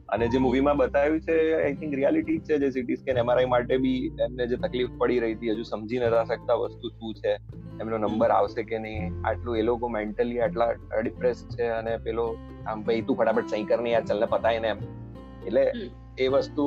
અને 0.08 0.28
જે 0.28 0.38
મૂવીમાં 0.38 0.76
બતાવ્યું 0.76 1.20
છે 1.20 1.36
આઈ 1.54 1.74
થિંક 1.74 1.94
રિયાલિટી 1.94 2.38
છે 2.38 2.58
જે 2.58 2.70
સિટી 2.70 2.96
સ્કેન 2.96 3.20
એમઆરઆઈ 3.22 3.50
માટે 3.54 3.76
બી 3.76 3.98
એમને 4.26 4.46
જે 4.46 4.56
તકલીફ 4.56 4.92
પડી 4.98 5.18
રહી 5.18 5.34
હતી 5.34 5.50
હજુ 5.50 5.62
સમજી 5.62 5.98
નતા 5.98 6.24
શકતા 6.24 6.54
વસ્તુ 6.54 6.92
શું 6.94 7.14
છે 7.14 7.32
એમનો 7.80 7.98
નંબર 7.98 8.30
આવશે 8.30 8.62
કે 8.62 8.78
નહીં 8.78 9.18
આટલું 9.24 9.58
એ 9.58 9.62
લોકો 9.62 9.88
મેન્ટલી 9.88 10.40
આટલા 10.40 10.70
ડિપ્રેસ 11.02 11.44
છે 11.54 11.68
અને 11.78 11.92
પેલો 11.98 12.26
આમ 12.66 12.82
ભાઈ 12.82 13.06
તું 13.10 13.16
ફટાફટ 13.16 13.54
સહી 13.54 13.64
કર 13.64 13.80
ને 13.86 13.94
યાર 13.94 14.04
ચલને 14.04 14.30
પતાય 14.34 14.64
ને 14.66 14.68
એમ. 14.68 14.80
એટલે 15.46 15.64
એ 16.18 16.28
વસ્તુ 16.28 16.66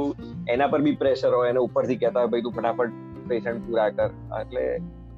એના 0.50 0.68
પર 0.68 0.82
બી 0.82 0.96
પ્રેશર 0.96 1.34
હોય 1.34 1.50
અને 1.56 1.60
ઉપરથી 1.60 1.96
કહેતા 1.96 2.20
હોય 2.20 2.32
ભાઈ 2.36 2.42
તું 2.42 2.54
ફટાફટ 2.54 2.94
પેશન્ટ 3.28 3.64
પૂરા 3.68 3.90
કર. 3.90 4.10
એટલે 4.42 4.66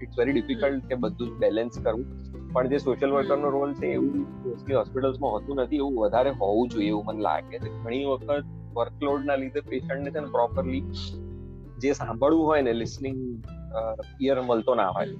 ઇટ્સ 0.01 0.17
વેરી 0.19 0.33
ડિફિકલ્ટ 0.33 0.87
કે 0.89 0.95
બધું 0.95 1.35
જ 1.35 1.39
બેલેન્સ 1.45 1.79
કરવું. 1.79 2.07
પણ 2.53 2.67
જે 2.71 2.79
સોશિયલ 2.85 3.11
વર્કરનો 3.17 3.49
રોલ 3.57 3.71
છે 3.79 3.87
એવું 3.97 4.25
મોસ્ટલી 4.45 4.77
હોસ્પિટલ્સમાં 4.79 5.31
હોતું 5.35 5.61
નથી, 5.63 5.81
એવું 5.83 5.95
વધારે 6.03 6.31
હોવું 6.41 6.73
જોઈએ 6.73 6.89
એવું 6.93 7.05
મને 7.09 7.21
લાગે 7.27 7.55
છે. 7.63 7.69
ઘણી 7.83 8.05
વખત 8.11 8.49
વર્કલોડના 8.77 9.37
લીધે 9.43 9.61
પેશન્ટને 9.71 10.09
છે 10.15 10.21
ને 10.25 10.29
પ્રોપરલી 10.35 10.83
જે 11.83 11.93
સાંભળવું 12.01 12.45
હોય 12.49 12.65
ને 12.67 12.73
લિસનિંગ 12.81 13.21
ઇયર 14.23 14.37
મળતો 14.49 14.75
ના 14.81 14.91
હોય. 14.97 15.15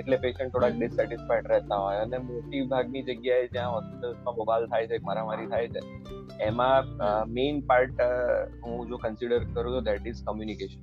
એટલે 0.00 0.16
પેશન્ટ 0.22 0.50
થોડાક 0.54 0.74
ડિસેટિસ્ફાઈડ 0.78 1.48
રહેતા 1.52 1.80
હોય 1.84 2.00
અને 2.06 2.18
મોટી 2.28 2.62
ભાગની 2.72 3.02
જગ્યાએ 3.08 3.46
જ્યાં 3.54 3.74
હોસ્પિટલ્સમાં 3.76 4.34
બબાલ 4.38 4.66
થાય 4.72 4.90
છે, 4.90 4.96
મારામારી 5.08 5.48
થાય 5.52 5.68
છે, 5.74 5.80
એમાં 6.48 6.84
મેઇન 7.36 7.60
પાર્ટ 7.70 8.02
હું 8.62 8.76
જો 8.90 8.96
કન્સિડર 9.04 9.40
કરું 9.54 9.72
તો 9.76 9.82
દેટ 9.90 10.10
ઇઝ 10.12 10.22
કમ્યુનિકેશન 10.28 10.80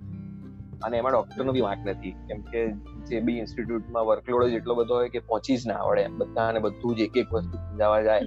અને 0.83 0.95
એમાં 0.97 1.11
ડોક્ટરનો 1.11 1.51
બી 1.51 1.61
વાંક 1.61 1.81
નથી. 1.87 2.13
કેમ 2.27 2.39
કે 2.51 2.61
જે 3.09 3.19
બી 3.19 3.37
ઇન્સ્ટિટ્યૂટમાં 3.37 4.05
વર્કલોડ 4.05 4.43
જ 4.45 4.53
એટલો 4.53 4.75
બધો 4.75 4.93
હોય 4.95 5.09
કે 5.09 5.19
પહોંચી 5.19 5.57
જ 5.57 5.67
ના 5.67 5.81
આવડે 5.83 6.07
બધાને 6.17 6.59
બધું 6.59 6.95
જ 6.95 6.99
એક 6.99 7.17
એક 7.17 7.29
વસ્તુ 7.33 7.55
સમજાવવા 7.57 8.01
જાય. 8.01 8.21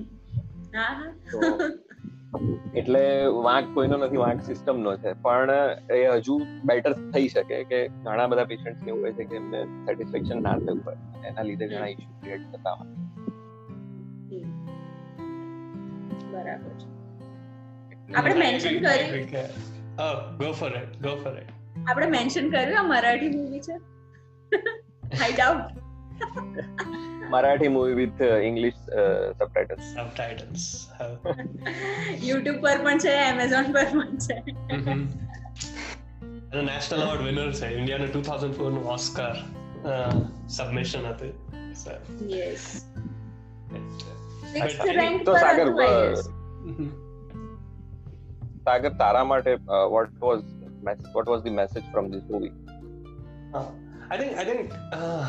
એટલે 2.75 3.03
વાંક 3.43 3.67
કોઈનો 3.75 3.97
નથી 3.97 4.17
વાંક 4.17 4.41
સિસ્ટમનો 4.43 4.93
છે. 4.97 5.11
પણ 5.23 5.51
એ 5.93 6.01
હજુ 6.09 6.35
બેટર 6.65 6.93
થઈ 7.11 7.29
શકે 7.29 7.59
કે 7.65 7.81
ઘણા 7.89 8.27
બધા 8.27 8.45
પેશન્ટ 8.45 8.89
એવું 8.89 9.01
હોય 9.03 9.13
છે 9.13 9.25
કે 9.25 9.37
એમને 9.37 9.61
સેટિસ્ફેક્શન 9.87 10.43
ના 10.43 10.57
થયું 10.59 10.81
હોય 10.87 10.99
એના 11.27 11.43
લીધે 11.43 11.67
ઘણા 11.69 11.87
ઇશ્યુ 11.87 12.17
ક્રિએટ 12.23 12.45
થતા 12.53 12.75
હોય. 12.81 12.93
બરાબર 16.33 16.75
આપણે 18.17 18.35
મેન્શન 18.35 18.75
કર્યું. 18.79 19.53
Go 20.39 20.49
for 20.53 20.73
it 20.79 20.97
go 21.03 21.13
for 21.17 21.37
it 21.39 21.53
આપણે 21.89 22.07
મેન્શન 22.07 22.47
કર્યું 22.51 22.79
આ 22.81 22.83
મરાઠી 22.83 23.33
મૂવી 23.37 23.61
છે. 23.61 23.77
I 25.23 25.33
doubt 25.33 25.65
Marathi 27.31 27.69
movie 27.69 27.95
with 27.95 28.21
English 28.49 28.79
subtitles 29.39 29.85
subtitles 29.95 30.63
YouTube 32.23 32.59
પર 32.65 32.79
પણ 32.85 32.99
છે 32.99 33.15
એમેઝોન 33.25 33.67
પર 33.73 33.87
પણ 33.93 34.13
છે. 34.27 34.37
અને 36.53 36.63
નેશનલ 36.63 37.01
અવોર્ડ 37.01 37.23
વિનર 37.23 37.51
છે. 37.53 37.69
ઇન્ડિયાનો 37.79 38.07
2004 38.17 38.71
નું 38.77 38.85
ઓસ્કાર 38.95 39.37
સબમિશન 40.49 41.05
હતું. 41.07 41.33
યસ 42.31 42.65
તો 45.27 45.33
સાગર 45.35 45.69
સાગર 48.67 48.93
તારા 49.01 49.25
માટે 49.25 49.53
what 49.95 50.13
was 50.21 50.45
what 50.87 51.27
was 51.27 51.43
the 51.43 51.51
message 51.51 51.85
from 51.93 52.11
this 52.13 52.25
movie? 52.31 52.53
Uh, 53.55 53.67
i 54.11 54.17
think 54.19 54.33
i 54.39 54.45
think 54.45 54.73
uh, 54.93 55.29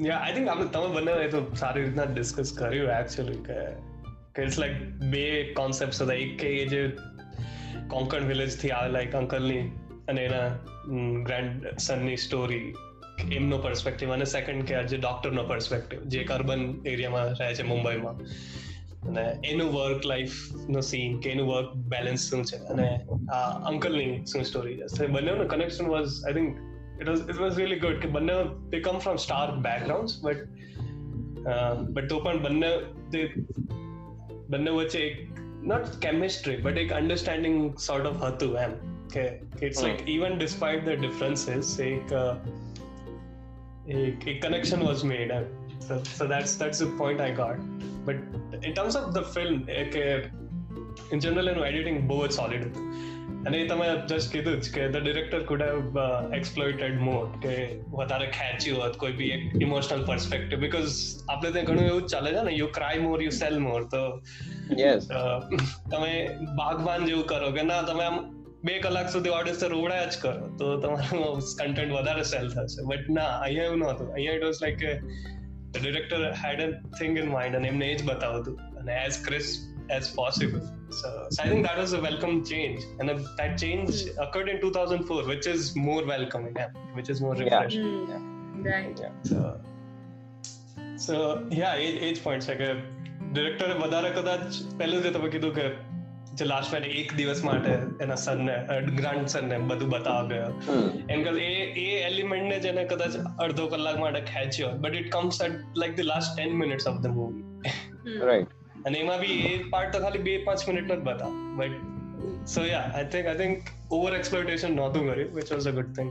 yeah 0.00 0.18
i 0.20 0.34
think 0.34 0.48
આપણે 0.48 0.66
તમે 0.66 0.94
બંને 0.94 1.12
એ 1.12 1.28
તો 1.28 1.54
સારી 1.54 1.82
રીતના 1.82 2.04
ડિસ્કસ 2.04 2.52
કર્યું 2.58 2.90
એકચ્યુઅલી 2.90 3.36
કે 3.36 4.42
ઇટ્સ 4.42 4.58
લાઈક 4.58 4.82
બે 4.86 5.52
કોન્સેપ્ટ્સ 5.52 6.02
હતા. 6.02 6.12
એક 6.12 6.38
કે 6.38 6.66
જે 6.66 6.92
કોંકણ 7.88 8.20
વિલેજથી 8.20 8.70
આવેલા 8.70 9.00
એક 9.00 9.16
અંકલની 9.16 9.60
અને 10.08 10.24
એના 10.24 10.48
ગ્રેન્ડ 11.22 11.78
સનની 11.78 12.16
સ્ટોરી 12.16 12.74
એમનો 13.32 13.58
પર્સપેક્ટિવ 13.58 14.12
અને 14.12 14.24
સેકન્ડ 14.24 14.64
કે 14.64 14.82
જે 14.82 14.96
ડોક્ટરનો 14.96 15.44
પર્સપેક્ટિવ 15.44 16.02
જે 16.02 16.24
અર્બન 16.24 16.82
એરિયામાં 16.86 17.26
રહે 17.26 17.54
છે 17.54 17.62
મુંબઈમાં. 17.62 18.14
અને 19.08 19.36
એનું 19.44 19.72
વર્ક 19.72 20.06
લાઈફ 20.06 20.30
નો 20.68 20.80
સીન 20.80 21.18
કે 21.18 21.30
એનું 21.30 21.48
વર્ક 21.48 21.74
બેલેન્સ 21.74 22.30
શું 22.30 22.44
છે? 22.44 22.56
અને 22.56 23.00
આ 23.32 23.50
અંકલની 23.50 24.24
શું 24.24 24.44
સ્ટોરી 24.44 24.76
છે? 24.76 25.06
બંનેનું 25.06 25.48
connection 25.48 25.86
was 25.86 26.24
I 26.26 26.32
think 26.32 26.58
it 27.00 27.08
was 27.08 27.30
it 27.30 27.40
was 27.40 27.58
really 27.58 27.80
good 27.80 28.00
કે 28.00 28.08
બંને 28.08 28.32
they 28.68 28.80
come 28.80 28.98
from 28.98 29.16
star 29.16 29.56
background 29.56 30.08
but 30.22 30.36
but 31.90 32.08
તો 32.08 32.20
પણ 32.20 32.42
બંને 32.42 32.78
તે 33.12 33.34
બંને 34.48 34.70
વચ્ચે 34.70 34.98
એક 34.98 35.38
નોટ 35.62 35.82
કેમિસ્ટ્રી 36.00 36.56
બટ 36.56 36.78
એક 36.78 36.92
અન્ડરસ્ટેન્ડિંગ 36.92 37.78
સોર્ટ 37.78 38.06
ઓફ 38.06 38.22
હતું 38.22 38.58
એમ. 38.58 38.70
કે 39.08 39.40
it's 39.66 39.82
like 39.82 40.08
even 40.08 40.38
despite 40.38 40.84
the 40.84 40.88
differences 40.88 41.80
એક 41.80 42.12
એક 43.88 44.28
એક 44.28 44.46
કનેક્શન 44.46 44.80
વોઝ 44.80 45.04
મેડ 45.04 45.30
એમ. 45.30 45.42
So, 45.84 45.94
so 45.94 46.30
that's 46.30 46.62
that's 46.62 46.80
the 46.80 46.88
point 47.00 47.20
I 47.20 47.32
But 48.04 48.16
in 48.62 48.74
terms 48.74 48.96
of 48.96 49.12
the 49.14 49.24
film, 49.34 49.60
કે 49.94 50.06
in 51.12 51.20
general 51.20 51.52
એનું 51.52 51.68
એડિટિંગ 51.70 51.98
બહુ 52.10 52.18
જ 52.22 52.32
સોલિડ 52.38 52.64
હતું 52.66 52.84
અને 53.48 53.56
એ 53.58 53.64
તમે 53.70 53.86
જસ્ટ 54.10 54.28
કીધું 54.34 54.60
જ 54.60 54.72
કે 54.74 54.84
the 54.86 55.06
director 55.06 55.40
could 55.50 55.64
have 55.66 55.98
exploited 56.38 57.00
more 57.08 57.24
કે 57.42 57.54
વધારે 57.96 58.28
ખેંચ્યું 58.36 58.78
હોત 58.82 58.96
કોઈ 59.02 59.16
બી 59.18 59.32
એક 59.36 59.58
ઇમોશનલ 59.66 60.04
પર્સપેક્ટિવ 60.10 60.62
બીકોઝ 60.64 60.94
આપણે 61.26 61.50
ત્યાં 61.50 61.68
ઘણું 61.70 61.90
એવું 61.90 62.06
ચાલે 62.14 62.30
છે 62.36 62.46
ને 62.48 62.54
you 62.60 62.70
cry 62.78 63.02
more 63.06 63.18
you 63.26 63.34
sell 63.40 63.58
more 63.66 63.82
તો 63.96 64.04
તમે 65.90 66.14
બાગવાન 66.62 67.06
જેવું 67.10 67.28
કરો 67.34 67.52
કે 67.58 67.68
ના 67.72 67.82
તમે 67.90 68.08
આમ 68.08 68.18
બે 68.66 68.74
કલાક 68.80 69.08
સુધી 69.14 69.36
ઓડિયન્સ 69.38 69.62
રોવડાયા 69.74 70.12
જ 70.12 70.20
કરો 70.20 70.34
તો 70.60 70.72
તમારું 70.82 71.40
કન્ટેન્ટ 71.62 71.96
વધારે 71.96 72.24
સેલ 72.32 72.46
થશે 72.54 72.88
બટ 72.90 73.16
ના 73.18 73.30
અહીંયા 73.38 73.70
એવું 73.70 73.82
નહોતું 73.84 74.12
અહીંયા 74.14 74.38
it 74.38 74.46
was 74.48 74.62
like 74.64 74.84
the 75.73 75.79
director 75.79 76.19
had 76.43 76.59
a 76.59 76.69
thing 76.99 77.15
in 77.21 77.27
mind 77.37 77.53
and 77.57 77.65
એમને 77.71 77.87
એ 77.93 77.95
જ 77.99 78.03
બતાવ્યું 78.09 78.41
હતું 78.41 78.55
અને 78.81 78.93
as 79.07 79.15
crisp 79.27 79.57
as 79.97 80.05
possible 80.19 80.63
so, 80.99 81.09
so 81.33 81.37
I 81.43 81.47
think 81.49 81.61
that 81.67 81.77
was 81.83 81.91
a 81.97 82.01
welcome 82.07 82.37
change 82.51 82.81
and 82.99 83.09
that 83.39 83.51
change 83.63 83.91
mm. 83.95 84.23
occurred 84.23 84.49
in 84.53 84.57
2004 84.61 85.23
which 85.31 85.47
is 85.53 85.61
more 85.87 86.03
welcoming 86.13 86.55
yeah, 86.61 86.71
which 86.97 87.09
is 87.13 87.19
more 87.25 87.35
refreshing 87.41 87.91
yeah. 88.11 88.23
Mm. 88.23 88.63
right 88.73 88.97
yeah. 89.05 89.13
so 89.31 89.39
so 91.05 91.15
yeah 91.61 91.73
એ 92.07 92.09
જ 92.15 92.17
point 92.25 92.49
છે 92.49 92.55
કે 92.61 92.69
ડિરેક્ટરે 93.35 93.75
વધારે 93.83 94.09
કદાચ 94.17 94.43
પહેલું 94.79 95.05
જે 95.05 95.11
તમે 95.17 95.29
કીધું 95.35 95.53
કે 95.59 95.65
જે 96.40 96.46
લાસ્ટમાં 96.50 96.84
એક 97.00 97.10
દિવસ 97.18 97.40
માટે 97.48 97.70
એના 98.04 98.18
સનને 98.24 98.54
ગ્રાન્ડ 99.00 99.28
સનને 99.34 99.56
બધું 99.70 99.90
બતાવ્યો 99.94 100.26
ગયો. 100.30 100.76
એમ 101.14 101.20
કે 101.26 101.32
એ 101.46 101.50
એ 101.84 101.86
એલિમેન્ટ 102.08 102.46
ને 102.52 102.58
જેને 102.66 102.82
કદાચ 102.92 103.16
અડધો 103.46 103.66
કલાક 103.74 103.98
માટે 104.04 104.20
ખેંચ્યો. 104.32 104.70
But 104.84 105.00
it 105.02 105.10
comes 105.16 105.40
at 105.46 105.56
like 105.82 105.96
the 106.00 106.06
last 106.12 106.30
ten 106.38 106.54
minutes 106.62 106.86
of 106.92 107.00
the 107.06 107.16
movie 107.18 108.24
right 108.30 108.86
અને 108.86 108.96
એમાં 109.02 109.20
બી 109.24 109.36
એ 109.50 109.52
પાર્ટ 109.74 109.92
તો 109.96 110.02
ખાલી 110.06 110.24
બે 110.28 110.36
પાંચ 110.48 110.64
મિનિટ 110.70 110.88
જ 110.94 110.98
બતાવ. 111.10 111.32
But 111.58 111.74
so 112.54 112.66
yeah 112.70 112.86
I 112.88 113.10
think 113.16 113.30
I 113.32 113.40
think 113.42 113.72
over 113.98 114.12
exploitation 114.20 114.72
નહોતું 114.80 115.10
કર્યું 115.10 115.34
which 115.40 115.52
was 115.56 115.68
a 115.72 115.76
good 115.80 115.90
thing 115.98 116.10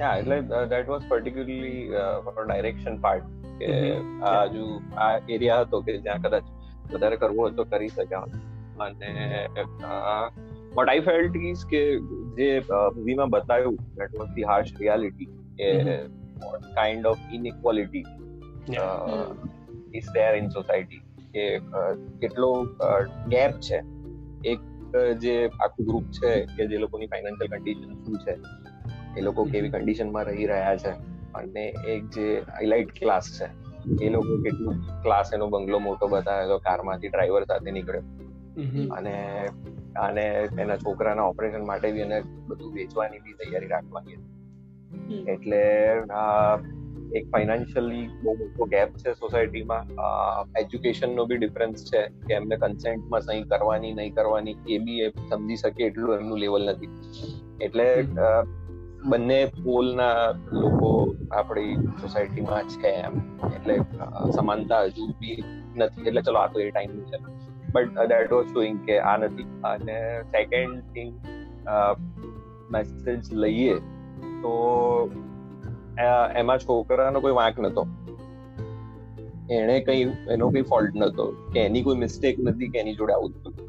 yeah 0.00 0.16
એટલે 0.20 0.38
that 0.74 0.92
was 0.94 1.06
particularly 1.12 2.02
for 2.26 2.44
direction 2.44 3.00
part 3.06 3.24
part. 3.24 3.38
કે 3.60 3.70
આ 4.30 4.42
જો 4.54 4.66
આ 5.04 5.12
એરિયા 5.36 5.62
હતો 5.64 5.80
કે 5.86 5.96
જ્યાં 6.06 6.26
કદાચ 6.26 6.44
વધારે 6.94 7.16
કરવું 7.16 7.44
હોય 7.44 7.50
તો 7.50 7.64
કરી 7.64 7.88
શક્યા 7.88 8.26
અને 8.80 9.10
વોટ 10.76 10.88
આઈ 10.88 11.00
ફેલ્ટ 11.00 11.36
ઇઝ 11.36 11.64
કે 11.70 11.82
જે 12.38 12.48
મૂવીમાં 12.70 13.30
બતાવ્યું 13.30 13.76
that 13.94 14.18
was 14.18 14.34
the 14.34 14.42
harsh 14.42 14.74
reality 14.80 15.30
કે 15.56 15.70
what 16.44 16.62
kind 16.74 17.06
of 17.06 17.18
inequality 17.32 18.04
is 19.94 20.08
there 20.14 20.34
in 20.34 20.48
society 20.48 21.02
કે 21.34 21.44
કેટલો 22.20 22.52
ગેપ 23.28 23.52
છે? 23.60 23.78
એક 24.44 24.60
જે 25.20 25.34
આખું 25.60 25.86
ગ્રુપ 25.86 26.04
છે 26.04 26.30
કે 26.46 26.66
જે 26.66 26.76
લોકોની 26.76 27.06
ફાઇનાન્શિયલ 27.06 27.50
કન્ડિશન 27.56 27.90
શું 28.04 28.18
છે? 28.18 28.34
એ 29.18 29.20
લોકો 29.20 29.44
કેવી 29.44 29.70
કન્ડિશનમાં 29.70 30.24
રહી 30.24 30.46
રહ્યા 30.46 30.76
છે? 30.76 30.92
અને 31.34 31.64
એક 31.88 32.02
જે 32.04 32.26
હાઇલાઇટ 32.52 32.90
ક્લાસ 32.98 33.28
છે 33.38 33.61
એ 34.02 34.08
લોકો 34.08 34.42
કેટલું 34.42 34.74
ક્લાસ 35.02 35.30
એનો 35.34 35.46
બંગલો 35.46 35.78
મોટો 35.78 36.08
બતાવે 36.08 36.46
તો 36.46 36.58
કારમાંથી 36.58 37.08
ડ્રાઈવર 37.08 37.44
સાથે 37.44 37.70
નીકળ્યો. 37.70 38.02
અને 38.90 39.14
અને 40.00 40.48
એના 40.58 40.76
છોકરાના 40.76 41.22
ઓપરેશન 41.22 41.66
માટે 41.66 41.92
બી 41.92 42.00
એને 42.00 42.20
બધું 42.46 42.72
વેચવાની 42.74 43.18
બી 43.18 43.32
તૈયારી 43.32 43.66
રાખવાની 43.66 44.18
એટલે 45.28 45.60
એક 47.18 47.30
ફાઇનાન્શિયલી 47.30 48.08
બહુ 48.22 48.34
મોટો 48.34 48.64
ગેપ 48.64 48.90
છે 48.90 49.12
સોસાયટીમાં 49.12 49.86
એજ્યુકેશનનો 50.58 51.24
બી 51.24 51.36
ડિફરન્સ 51.36 51.84
છે 51.84 52.02
કે 52.26 52.34
એમને 52.34 52.56
કન્સેન્ટમાં 52.56 53.20
સહી 53.20 53.42
કરવાની 53.42 53.92
નહીં 53.92 54.14
કરવાની 54.14 54.56
એ 54.68 54.78
બી 54.78 55.08
સમજી 55.30 55.56
શકે 55.56 55.84
એટલું 55.84 56.14
એમનું 56.14 56.38
લેવલ 56.38 56.70
નથી. 56.70 56.90
એટલે 57.60 57.86
બંને 59.06 59.38
પોલના 59.64 60.14
લોકો 60.52 60.90
આપણી 61.32 61.76
સોસાયટીમાં 62.00 62.68
છે 62.72 62.88
એમ. 62.88 63.14
એટલે 63.46 63.76
સમાનતા 64.36 64.82
હજુ 64.82 65.06
બી 65.20 65.38
નથી. 65.76 66.02
એટલે 66.06 66.22
ચલો 66.22 66.38
આ 66.38 66.46
તો 66.46 66.60
એ 66.60 66.70
ટાઈમ 66.70 67.00
છે. 67.10 67.18
બટ 67.72 68.06
દેટ 68.10 68.32
વોઝ 68.32 68.52
શોઈંગ 68.52 68.78
કે 68.86 68.98
આ 69.00 69.16
નથી. 69.16 69.46
અને 69.64 69.98
સેકન્ડ 70.22 70.80
થિંગ 70.94 71.10
મેસેજ 72.72 73.32
લઈએ 73.34 73.74
તો 74.42 74.52
એમાં 76.36 76.58
છોકરાનો 76.58 77.20
કોઈ 77.20 77.36
વાંક 77.40 77.60
નતો. 77.60 77.84
એને 79.50 79.76
કઈ 79.86 80.02
એનો 80.30 80.50
કઈ 80.50 80.62
ફોલ્ટ 80.62 80.94
નતો. 80.96 81.26
કે 81.52 81.60
એની 81.60 81.82
કોઈ 81.82 81.96
મિસ્ટેક 81.96 82.40
નથી 82.40 82.68
કે 82.68 82.78
એની 82.78 82.94
જોડે 82.94 83.12
આવું 83.12 83.32
થયું 83.42 83.68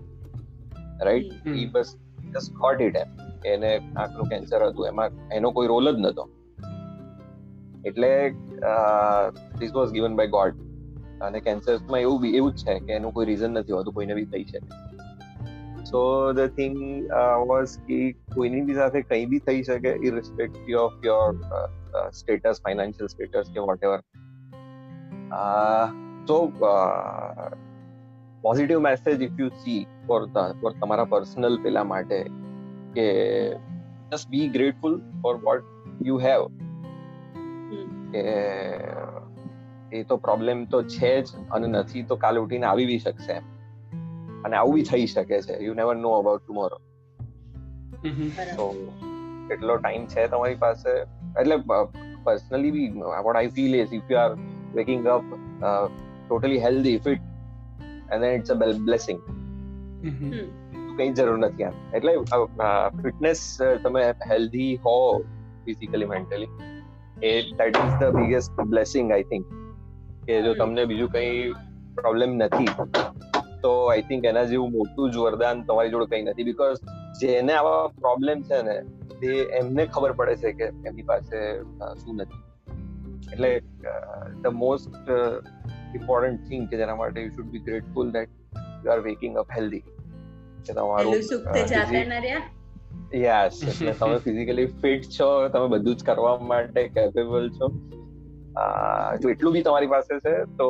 રાઈટ 1.05 1.47
ઈ 1.47 1.65
બસ 1.65 1.89
જસ્ટ 2.33 2.53
ગોટ 2.55 2.81
ઇટ 2.81 2.95
એમ. 2.95 3.09
એને 3.51 3.71
આંખનું 3.73 4.27
કેન્સર 4.31 4.62
હતું, 4.63 4.85
એમાં 4.91 5.09
એનો 5.38 5.51
કોઈ 5.57 5.69
રોલ 5.71 5.91
જ 5.91 5.97
નતો. 6.00 6.25
એટલે 7.89 8.12
this 9.59 9.71
was 9.77 9.91
given 9.95 10.13
by 10.19 10.33
God 10.35 10.55
અને 11.21 11.39
કેન્સર્સમાં 11.47 12.01
એવું 12.05 12.17
બી, 12.23 12.33
એવું 12.39 12.51
જ 12.55 12.65
છે 12.65 12.73
કે 12.88 12.91
એનું 12.97 13.15
કોઈ 13.15 13.27
રીઝન 13.31 13.51
નથી 13.59 13.77
હોતું, 13.77 13.93
કોઈને 13.97 14.13
બી 14.19 14.29
થઈ 14.33 14.45
છે 14.51 14.59
સો 15.89 16.01
ધ 16.33 16.53
થિંગ 16.57 16.77
વોઝ 17.50 17.73
કે 17.88 17.97
કોઈની 18.35 18.63
બી 18.67 18.77
સાથે 18.77 19.00
કંઈ 19.01 19.25
બી 19.31 19.41
થઈ 19.47 19.63
શકે 19.69 19.91
irrespective 20.09 20.77
of 20.83 20.97
your 21.07 21.29
status 22.19 22.62
financial 22.67 23.09
status 23.13 23.51
કે 23.55 23.65
whatever 23.88 24.00
so 26.29 26.38
positive 28.45 28.79
message 28.88 29.27
if 29.27 29.43
you 29.43 29.50
see 29.65 29.81
for 30.07 30.21
for 30.62 30.71
તમારા 30.79 31.12
પર્સનલ 31.12 31.55
પેલા 31.67 31.85
માટે 31.91 32.17
કે 32.95 33.07
just 34.12 34.29
be 34.29 34.47
grateful 34.50 35.00
for 35.21 35.35
what 35.38 35.62
you 36.05 36.17
have 36.17 36.47
કે 38.12 38.23
એ 39.93 40.03
તો 40.03 40.17
પ્રોબ્લેમ 40.17 40.65
તો 40.65 40.81
છે 40.83 41.12
જ 41.21 41.27
અને 41.51 41.67
નથી 41.67 42.03
તો 42.03 42.15
કાલે 42.15 42.39
ઉઠીને 42.39 42.65
આવી 42.65 42.85
બી 42.85 43.00
શકશે 43.00 43.35
અને 44.45 44.55
આવું 44.55 44.73
બી 44.73 44.83
થઈ 44.83 45.05
શકે 45.05 45.41
છે. 45.41 45.59
You 45.65 45.73
never 45.73 45.95
know 45.95 46.09
about 46.12 46.41
tomorrow 46.47 46.77
તો 48.55 48.65
કેટલો 49.50 49.75
ટાઈમ 49.77 50.05
છે 50.05 50.27
તમારી 50.27 50.55
પાસે. 50.55 50.89
એટલે 51.39 51.56
personally 52.23 52.71
B 52.71 52.88
what 53.23 53.36
I 53.36 53.47
feel 53.47 53.75
is 53.75 53.93
if 53.93 54.12
you 54.12 54.17
are 54.17 54.34
waking 54.75 55.08
up 55.08 55.23
totally 56.27 56.60
healthy 56.60 56.97
fit 56.97 57.21
and 58.12 58.25
it's 58.25 58.51
a 58.51 58.56
blessing 58.86 59.19
કઈ 60.97 61.10
જરૂર 61.13 61.38
નથી 61.38 61.63
આમ 61.63 61.75
એટલે 61.93 62.13
ફિટનેસ 63.01 63.41
તમે 63.84 64.06
હેલ્ધી 64.29 64.71
હો 64.86 64.95
physically 65.65 66.06
mentally 66.06 66.49
A 67.23 67.34
that 67.60 67.77
is 67.84 67.93
the 68.01 68.15
biggest 68.15 68.63
blessing 68.73 69.12
I 69.12 69.23
think 69.23 69.53
કે 70.25 70.41
જો 70.41 70.53
તમને 70.53 70.86
બીજું 70.86 71.12
કઈ 71.12 71.53
પ્રોબ્લેમ 71.95 72.36
નથી 72.36 72.71
તો 73.62 73.71
આઈ 73.86 74.01
થિંક 74.01 74.25
એના 74.25 74.43
જેવું 74.43 74.71
મોટું 74.71 75.12
જ 75.12 75.15
વરદાન 75.17 75.63
તમારી 75.63 75.89
જોડે 75.89 76.08
કઈ 76.15 76.23
નથી. 76.23 76.43
બીકોઝ 76.43 76.77
જેને 77.21 77.53
આવા 77.53 77.88
પ્રોબ્લેમ 77.88 78.41
છે 78.41 78.62
ને 78.62 78.75
તે 79.21 79.32
એમને 79.60 79.86
ખબર 79.86 80.12
પડે 80.12 80.36
છે 80.36 80.51
કે 80.51 80.65
એમની 80.88 81.08
પાસે 81.12 81.38
શું 82.01 82.15
નથી. 82.15 82.41
એટલે 83.34 83.51
ધ 84.43 84.47
મોસ્ટ 84.53 85.12
ઇમ્પોર્ટન્ટ 85.95 86.47
થિંગ 86.49 86.69
કે 86.69 86.77
જેના 86.77 86.95
માટે 86.95 87.19
you 87.21 87.29
should 87.29 87.49
be 87.51 87.60
grateful 87.60 88.12
that 88.12 88.29
you 88.86 88.91
are 88.91 88.99
waking 88.99 89.38
up 89.38 89.49
healthy 89.58 89.84
કે 90.67 90.73
તમારું 90.73 91.13
યસ 93.15 93.63
એટલે 93.63 93.91
તમે 93.91 94.17
ફિઝિકલી 94.17 94.67
ફિટ 94.84 95.10
છો 95.15 95.28
તમે 95.47 95.67
બધું 95.67 95.95
જ 95.95 96.04
કરવા 96.04 96.36
માટે 96.52 96.82
કેપેબલ 96.89 97.49
છો. 97.49 97.67
જો 99.21 99.30
એટલું 99.30 99.54
બી 99.54 99.63
તમારી 99.63 99.88
પાસે 99.88 100.13
છે 100.19 100.36
તો 100.58 100.69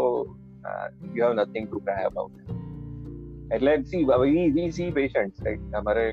you 1.15 1.25
have 1.25 1.34
nothing 1.34 1.65
to 1.69 1.79
cry 1.79 2.06
about 2.06 3.53
એટલે 3.53 3.71
see 3.84 4.03
we 4.03 4.49
we 4.51 4.71
see 4.71 4.89
patients 4.91 5.45
right 5.45 5.75
અમારે 5.75 6.06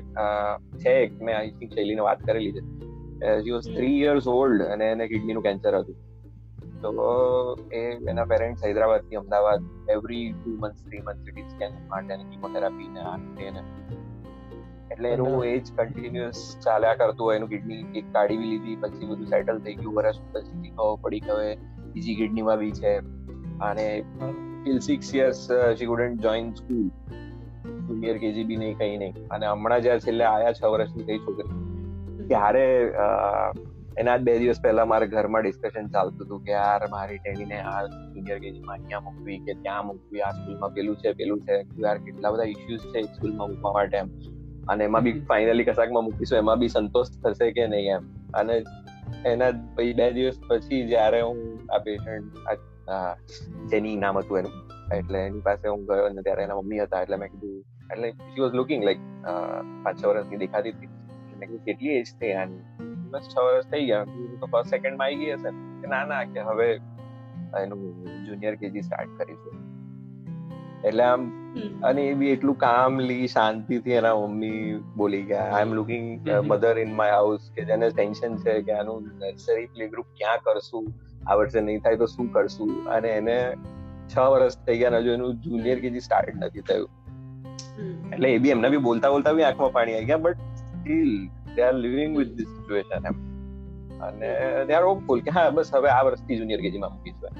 છે 0.77 0.93
એક 1.03 1.11
મેં 1.21 1.37
આઈ 1.37 1.51
થિંક 1.59 1.71
શૈલીને 1.73 2.01
વાત 2.01 2.19
કરેલી 2.25 2.51
છે. 2.51 2.63
She 3.43 3.51
was 3.51 3.67
three 3.75 3.97
years 4.01 4.27
old 4.27 4.61
અને 4.61 4.85
એને 4.91 5.05
કિડનીનું 5.07 5.43
કેન્સર 5.43 5.73
હતું. 5.79 5.97
તો 6.81 7.59
એ 7.73 7.79
એના 8.09 8.25
parents 8.25 8.65
હૈદરાબાદથી 8.65 9.15
Ahmedabad 9.15 9.63
every 9.89 10.31
two 10.31 10.57
month 10.59 10.73
three 10.73 10.99
month 10.99 11.17
CT 11.17 11.41
scan 11.41 11.71
માટે 11.89 12.17
કિમોથેરાપી 12.17 12.87
ને 12.87 12.99
આ 12.99 13.17
ને. 13.17 13.63
એટલે 14.91 15.09
એનું 15.09 15.45
એજ 15.45 15.71
કન્ટિન્યુઅસ 15.75 16.57
ચાલ્યા 16.63 16.95
કરતું 16.95 17.27
હોય 17.27 17.35
એનું 17.35 17.49
કિડની 17.49 17.85
એક 17.95 18.13
કાઢી 18.13 18.37
લીધી 18.37 18.75
પછી 18.75 19.05
બધું 19.05 19.27
સેટલ 19.27 19.59
થઈ 19.59 19.73
ગયું 19.73 19.93
વર્ષ 19.93 20.15
પછી 20.31 20.69
ખબર 20.69 20.97
પડી 21.01 21.19
કે 21.19 21.31
હવે 21.31 21.55
બીજી 21.93 22.15
કિડનીમાં 22.15 22.57
બી 22.57 22.71
છે. 22.71 22.97
અને 23.61 24.03
till 24.63 24.79
six 24.79 25.15
years 25.15 25.47
she 25.77 25.85
couldn't 25.85 26.21
join 26.21 26.53
school 26.53 26.87
junior 27.87 28.17
KG 28.17 28.43
બી 28.43 28.55
નહીં 28.55 28.77
કઈ 28.77 28.97
નહીં. 28.97 29.13
અને 29.31 29.45
હમણાં 29.45 29.81
જ્યારે 29.81 29.99
છેલ્લે 29.99 30.23
આયા 30.23 30.51
છ 30.51 30.63
વર્ષની 30.63 31.03
થઈ 31.03 31.17
છોકરી. 31.17 31.71
ત્યારે 32.27 32.89
એના 33.99 34.17
બે 34.25 34.33
દિવસ 34.39 34.59
પહેલા 34.63 34.85
મારે 34.91 35.07
ઘરમાં 35.13 35.43
ડિસ્કશન 35.43 35.87
ચાલતું 35.95 36.27
હતું 36.27 36.43
કે 36.45 36.51
યાર 36.51 36.83
મારી 36.91 37.17
ટેડીને 37.23 37.57
આ 37.71 37.79
જુનિયર 37.87 38.37
કેજીમાં 38.43 38.75
અહીંયા 38.75 39.01
મૂકવી 39.07 39.39
કે 39.47 39.55
ત્યાં 39.63 39.87
મૂકવી 39.87 40.21
આ 40.27 40.31
સ્કૂલમાં 40.37 40.75
પેલું 40.77 40.95
છે 41.01 41.13
પેલું 41.21 41.41
છે 41.47 41.57
યાર 41.85 41.97
કેટલા 42.05 42.31
બધા 42.35 42.49
ઇશ્યુઝ 42.53 42.85
છે 42.93 43.03
સ્કૂલમાં 43.15 43.49
મૂકવા 43.53 43.73
માટે 43.77 43.97
એમ. 44.03 44.11
અને 44.69 44.83
એમાં 44.89 45.03
બી 45.07 45.15
ફાઇનલી 45.31 45.67
કશાકમાં 45.69 46.05
મૂકીશું 46.07 46.37
એમાં 46.43 46.59
બી 46.63 46.71
સંતોષ 46.75 47.11
થશે 47.23 47.51
કે 47.57 47.67
નહીં 47.73 47.91
એમ. 47.95 48.03
અને 48.41 48.55
એના 49.31 49.51
પછી 49.75 49.93
બે 49.99 50.07
દિવસ 50.17 50.39
પછી 50.47 50.81
જ્યારે 50.93 51.21
હું 51.21 51.41
આ 51.77 51.81
પેશન્ટ 51.87 52.59
જેની 53.73 53.95
નામ 54.05 54.21
હતું 54.21 54.39
એનું 54.39 54.55
એટલે 54.99 55.19
એની 55.25 55.43
પાસે 55.49 55.67
હું 55.67 55.83
ગયો 55.91 56.05
અને 56.11 56.21
ત્યારે 56.29 56.43
એના 56.47 56.59
મમ્મી 56.61 56.81
હતા 56.85 57.01
એટલે 57.07 57.19
મેં 57.23 57.29
કીધું 57.33 57.91
એટલે 57.91 58.11
શી 58.31 58.41
વોઝ 58.45 58.55
લુકિંગ 58.61 58.87
લાઈક 58.89 59.03
પાંચ 59.83 60.01
છ 60.01 60.07
વર્ષની 60.11 60.41
દેખાતી 60.45 60.73
હતી. 60.77 60.91
મેં 61.39 61.47
કીધું 61.49 61.65
કેટલી 61.65 61.95
એજ 61.99 62.15
થઈ 62.21 62.33
આની? 62.43 62.90
બસ 63.11 63.27
છ 63.33 63.37
વર્ષ 63.39 63.65
થઈ 63.65 63.85
ગયા. 63.85 64.05
તો 64.39 64.47
ફર્સ્ટ 64.47 64.69
સેકન્ડમાં 64.69 65.05
આવી 65.05 65.15
ગઈ 65.15 65.33
હશે. 65.33 65.51
કે 65.81 65.87
ના 65.87 66.05
ના 66.05 66.23
કે 66.23 66.39
હવે 66.41 66.69
એનું 67.61 67.83
જુનિયર 68.25 68.55
કેજી 68.55 68.81
સ્ટાર્ટ 68.81 69.17
કરીશું. 69.17 69.53
એટલે 70.85 71.03
આમ 71.03 71.25
અને 71.83 72.01
એ 72.01 72.13
બી 72.13 72.29
એટલું 72.29 72.55
કામલી 72.57 73.27
શાંતિથી 73.27 73.91
એના 73.91 74.13
મમ્મી 74.15 74.79
બોલી 74.95 75.21
ગયા. 75.21 75.49
I 75.53 75.61
am 75.61 75.73
looking 75.73 76.29
mother 76.47 76.79
in 76.79 76.95
my 76.95 77.11
house 77.11 77.51
કે 77.55 77.65
જેને 77.65 77.89
ટેન્શન 77.89 78.37
છે 78.37 78.61
કે 78.61 78.71
આનું 78.73 79.03
નર્સરી 79.19 79.65
પ્લે 79.65 79.87
ગ્રુપ 79.87 80.05
ક્યાં 80.17 80.37
કરશું? 80.43 80.87
આ 81.27 81.33
વર્ષે 81.33 81.61
નહીં 81.61 81.79
થાય 81.79 81.95
તો 81.95 82.05
શું 82.05 82.31
કરશું? 82.33 82.71
અને 82.85 83.09
એને 83.09 83.37
છ 84.07 84.17
વર્ષ 84.17 84.57
થઈ 84.57 84.77
ગયા 84.77 84.97
હજુ 84.97 85.11
એનું 85.11 85.35
જુનિયર 85.41 85.79
કેજી 85.79 85.99
સ્ટાર્ટ 85.99 86.35
નથી 86.35 86.61
થયું. 86.61 86.89
એટલે 88.13 88.29
એ 88.31 88.37
બી 88.37 88.49
એમને 88.49 88.69
બી 88.69 88.77
બોલતા 88.77 89.09
બોલતા 89.09 89.33
બી 89.33 89.43
આંખમાં 89.43 89.71
પાણી 89.71 89.95
આવી 89.95 90.05
ગયા 90.05 90.17
but 90.17 90.37
still 90.55 91.11
they 91.55 91.61
are 91.61 91.73
living 91.85 92.11
with 92.19 92.33
this 92.37 92.49
situation 92.55 93.09
એમ. 93.11 93.17
અને 94.01 94.29
દે 94.67 94.73
આર 94.73 94.83
હોપફુલ 94.83 95.19
કે 95.21 95.31
હા 95.31 95.49
બસ 95.57 95.73
હવે 95.75 95.89
આ 95.89 96.03
વર્ષથી 96.03 96.37
જુનિયર 96.37 96.61
કેજીમાં 96.61 96.93
મૂકીશું 96.95 97.33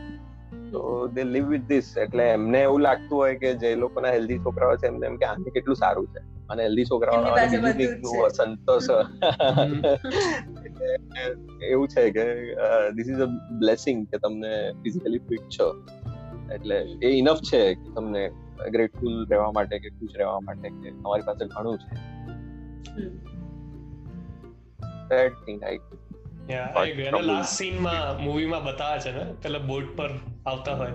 તો 0.74 0.82
દે 1.16 1.24
લીવ 1.30 1.48
વિથ 1.48 1.66
ધીસ 1.70 1.88
એટલે 1.98 2.26
એમને 2.34 2.60
એવું 2.62 2.82
લાગતું 2.82 3.18
હોય 3.18 3.36
કે 3.36 3.54
જે 3.64 3.72
લોકોના 3.76 4.14
હેલ્ધી 4.18 4.38
છોકરાઓ 4.38 4.76
છે 4.76 4.88
એમને 4.88 5.06
એમ 5.08 5.16
કે 5.16 5.26
આને 5.26 5.50
કેટલું 5.50 5.76
સારું 5.76 6.08
છે. 6.08 6.22
અને 6.50 6.62
હેલ્ધી 6.64 6.86
છોકરાઓ 6.86 8.30
સંતોષ. 8.30 8.88
એવું 11.70 11.88
છે 11.88 12.04
કે 12.12 12.26
ધીસ 12.96 13.10
ઇઝ 13.10 13.22
અ 13.22 13.30
બ્લેસિંગ 13.60 14.06
કે 14.08 14.18
તમને 14.18 14.54
ફિઝિકલી 14.84 15.24
ફિટ 15.30 15.50
છો. 15.60 15.68
એટલે 16.54 16.78
એ 17.02 17.12
ઇનફ 17.18 17.42
છે 17.50 17.62
કે 17.74 17.90
તમને 17.96 18.24
ગ્રેટફુલ 18.72 19.14
રહેવા 19.32 19.52
માટે 19.52 19.76
કે 19.80 19.90
ખુશ 19.90 20.16
રહેવા 20.18 20.40
માટે 20.40 20.68
કે 20.70 20.90
તમારી 20.98 21.28
પાસે 21.28 21.44
ઘણું 21.48 21.78
છે. 21.78 21.94
That 25.12 25.42
થિંગ 25.46 25.62
અને 26.52 27.22
લાસ્ટ 27.22 27.58
સીનમાં 27.58 28.24
મૂવીમાં 28.24 28.64
બતાવે 28.64 29.00
છે 29.00 29.12
ને 29.12 29.26
પેલા 29.44 29.60
બોટ 29.60 29.98
પર 29.98 30.10
આવતા 30.46 30.76
હોય 30.76 30.92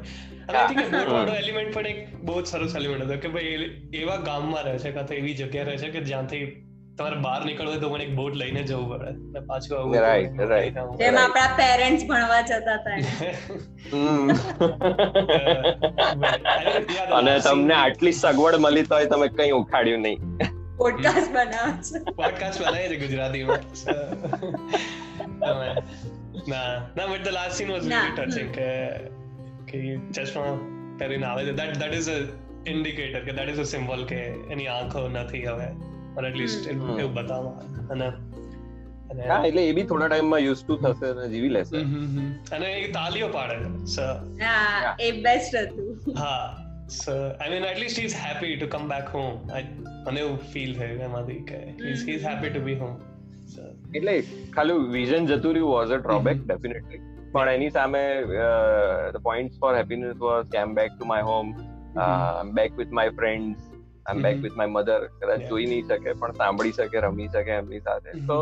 અને 0.49 0.59
આઈ 0.59 0.67
થિંક 0.67 0.95
બોટ 0.95 1.11
વાળો 1.13 1.35
એલિમેન્ટ 1.35 1.75
પણ 1.75 1.87
એક 1.87 2.01
બહુ 2.21 2.43
જ 2.43 2.47
સરસ 2.47 2.77
એલિમેન્ટ 2.77 3.05
હતો 3.05 3.17
કે 3.17 3.29
ભાઈ 3.29 3.69
એવા 3.95 4.17
ગામમાં 4.17 4.65
રહે 4.65 4.79
છે 4.79 4.91
કાં 4.91 5.07
તો 5.07 5.15
એવી 5.15 5.35
જગ્યા 5.35 5.65
રહે 5.65 5.77
છે 5.77 5.89
કે 5.89 6.01
જ્યાંથી 6.01 6.67
તમારે 6.99 7.17
બહાર 7.17 7.45
નીકળવું 7.45 7.73
હોય 7.73 7.81
તો 7.81 7.89
મને 7.89 8.05
એક 8.05 8.15
બોટ 8.15 8.35
લઈને 8.35 8.63
જવું 8.63 8.89
પડે 8.91 9.09
અને 9.11 9.41
પાછું 9.41 9.79
આવું 9.79 9.97
Right, 9.97 10.29
right. 10.51 10.75
જેમ 10.99 11.19
આપણા 11.19 11.57
પેરેન્ટ્સ 11.57 12.05
ભણવા 12.05 12.41
જતા 12.41 12.75
હતા 12.75 12.95
એમ. 12.95 13.05
હમ. 13.95 14.31
Yeah, 16.89 17.07
the 17.07 17.15
અને 17.15 17.39
તમને 17.41 17.75
આટલી 17.75 18.13
સગવડ 18.13 18.55
મળી 18.55 18.83
તો 18.83 19.05
તમે 19.05 19.29
કઈ 19.29 19.51
ઉખાડ્યું 19.51 20.01
નહીં. 20.01 20.56
પોડકાસ્ટ 20.77 21.33
બનાવે 21.33 21.73
છે 21.73 22.11
પોડકાસ્ટ 22.11 22.61
બનાવી 22.61 22.89
છે 22.89 23.07
ગુજરાતીમાં. 23.07 23.59
તમે- 25.41 25.83
ના 26.49 26.79
ના 26.97 27.07
but 27.07 27.25
the 27.25 27.29
last 27.29 27.57
scene 27.57 27.71
was 27.71 27.87
ના, 27.87 28.15
ટચિંગ 28.17 28.55
કે 28.55 28.89
કે 29.69 29.97
ચશ્મા 29.97 30.59
પહેરીને 30.99 31.27
આવે 31.27 31.45
છે. 31.45 31.53
That 31.53 31.77
that 31.77 31.95
is 31.95 32.09
a 32.09 32.19
indicator 32.67 33.21
કે 33.21 33.33
દેટ 33.33 33.49
ઇઝ 33.49 33.59
અ 33.59 33.63
સિમ્બોલ 33.63 34.05
કે 34.05 34.17
એની 34.17 34.67
આંખો 34.67 35.09
નથી 35.09 35.45
હવે. 35.45 35.67
Or 36.17 36.27
at least. 36.27 36.69
એવું 36.69 37.15
બતાવવા. 37.15 37.53
અને 37.91 38.07
અને 39.11 39.29
હા 39.29 39.45
એટલે 39.47 39.69
એ 39.69 39.73
બી 39.73 39.83
થોડા 39.83 40.09
ટાઈમમાં 40.09 40.39
યુઝ 40.39 40.65
ટુ 40.67 40.77
થશે 40.77 41.07
અને 41.07 41.29
જીવી 41.29 41.49
લેશે. 41.49 41.77
અને 42.57 42.67
એ 42.67 42.93
તાલીઓ 42.93 43.29
પાડે 43.29 43.55
છે 43.55 44.01
હા 44.45 44.97
એ 45.01 45.11
બેસ્ટ 45.13 45.57
હતું. 45.57 46.15
હા. 46.19 46.63
So 46.89 47.13
I 47.13 47.51
mean 47.51 47.65
at least 47.65 47.99
he 47.99 48.07
is 48.07 48.17
happy 48.21 48.55
to 48.57 48.69
come 48.69 48.89
back 48.89 49.09
home 49.09 49.33
મને 50.07 50.21
એવું 50.21 50.39
ફીલ 50.53 50.75
થયું 50.75 51.01
એમાંથી 51.01 51.43
કે 51.45 51.61
he 51.81 51.93
is 52.15 52.25
happy 52.25 52.51
to 52.51 52.61
be 52.61 52.77
home 52.77 52.95
એટલે 53.95 54.15
ખાલી 54.51 54.81
વિઝન 54.91 55.27
જતું 55.27 55.55
રહ્યું 55.55 55.71
was 55.71 55.93
a 55.93 55.99
drawback 55.99 56.37
Mhm. 56.37 56.45
Definitely 56.45 57.01
પણ 57.33 57.49
એની 57.51 57.71
સામે 57.71 58.03
the 59.13 59.23
points 59.23 59.59
for 59.59 59.73
happiness 59.77 60.15
was 60.19 60.53
came 60.53 60.75
back 60.75 60.93
to 60.93 61.05
my 61.05 61.23
home 61.23 61.55
back 62.53 62.77
with 62.77 62.95
my 63.01 63.11
friends 63.13 63.67
I 64.07 64.23
back 64.23 64.37
Mhm. 64.37 64.43
With 64.43 64.57
my 64.57 64.69
mother 64.69 65.01
કદાચ 65.17 65.39
Yeah. 65.39 65.49
જોઈ 65.49 65.67
નહીં 65.67 65.85
શકે 65.87 66.15
પણ 66.15 66.35
સાંભળી 66.35 66.73
શકે 66.73 67.01
રમી 67.01 67.29
શકે 67.29 67.53
એમની 67.53 67.81
સાથે. 67.81 68.11
તો 68.27 68.39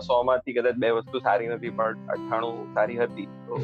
સો 0.00 0.22
માંથી 0.22 0.56
કદાચ 0.58 0.76
બે 0.78 0.90
વસ્તુ 0.92 1.20
સારી 1.20 1.48
નથી 1.48 1.74
પણ 1.76 2.08
અઠ્ઠાણું 2.08 2.74
સારી 2.74 2.98
હતી. 2.98 3.28
તો 3.46 3.60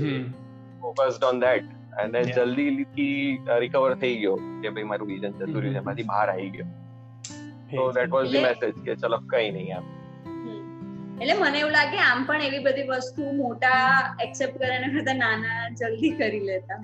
ફોકસ્ડ 0.82 1.24
ઓન 1.24 1.40
ધેટ 1.40 1.72
અને 1.96 2.22
જલ્દીથી 2.30 3.18
રિકવર 3.58 3.94
થઈ 3.94 4.16
ગયો 4.16 4.36
કે 4.62 4.68
ભાઈ 4.70 4.84
મારું 4.84 5.08
વિઝન 5.08 5.32
જતું 5.32 5.54
રહ્યું 5.56 5.74
છે. 5.74 5.78
એમાંથી 5.78 6.02
બહાર 6.04 6.26
આવી 6.30 6.50
ગયો. 6.50 6.68
તો 7.70 7.86
ધેટ 7.92 8.10
વોઝ 8.10 8.26
ધી 8.32 8.42
મેસેજ 8.42 8.74
કે 8.84 8.94
ચલો 8.96 9.18
કઈ 9.30 9.46
નહીં 9.50 9.76
આમ 9.76 9.84
એટલે 11.20 11.34
મને 11.34 11.58
એવું 11.58 11.72
લાગે 11.72 11.98
આમ 12.00 12.24
પણ 12.24 12.40
એવી 12.40 12.62
બધી 12.64 12.86
વસ્તુ 12.88 13.32
મોટા 13.32 13.80
એક્સેપ્ટ 14.20 14.58
કરે 14.58 14.72
એના 14.76 14.92
કરતા 14.92 15.14
નાના 15.14 15.62
જલ્દી 15.80 16.12
કરી 16.18 16.44
લેતા 16.44 16.80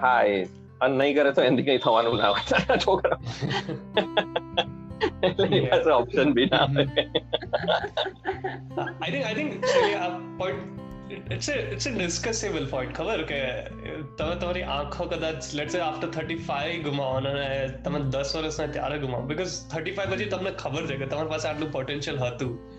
હા 0.00 0.22
એ. 0.30 0.40
અને 0.80 0.94
નહીં 0.96 1.14
કરે 1.16 1.32
તો 1.32 1.42
એનાથી 1.42 1.68
કઈ 1.68 1.78
થવાનું 1.78 2.18
ના 2.18 2.30
હોય 2.30 2.78
છોકરા. 2.78 3.18
એટલે 5.22 5.60
પાસે 5.70 5.90
ઓપ્શન 5.92 6.28
બી 6.32 6.46
ના 6.46 6.66
હોય. 6.66 6.86
I 9.00 9.10
think 9.10 9.24
I 9.26 9.34
think 9.34 9.50
આ 9.96 10.08
point 10.38 10.60
it's 11.12 11.48
a 11.48 11.56
it's 11.74 11.86
a 11.86 11.92
discussable 11.98 12.66
point. 12.70 12.94
ખબર 12.94 13.22
કે 13.22 13.60
તમે 14.18 14.34
તમારી 14.40 14.62
આંખો 14.62 15.04
કદાચ 15.04 15.54
લેટ્સ 15.54 15.72
સે 15.72 15.80
આફ્ટર 15.80 16.08
35 16.22 16.78
ગુમાવો 16.78 17.14
અને 17.14 17.68
તમે 17.84 18.00
10 18.00 18.38
વર્ષના 18.38 18.66
ત્યારે 18.66 18.98
ગુમાવો 18.98 19.24
બીકોઝ 19.24 19.50
35 19.76 20.06
પછી 20.06 20.24
તમને 20.24 20.50
ખબર 20.50 20.86
છે 20.86 20.96
કે 20.96 21.06
તમારી 21.06 21.28
પાસે 21.28 21.48
આટલું 21.48 21.72
પોટેન્શિયલ 21.72 22.18
હતું 22.18 22.78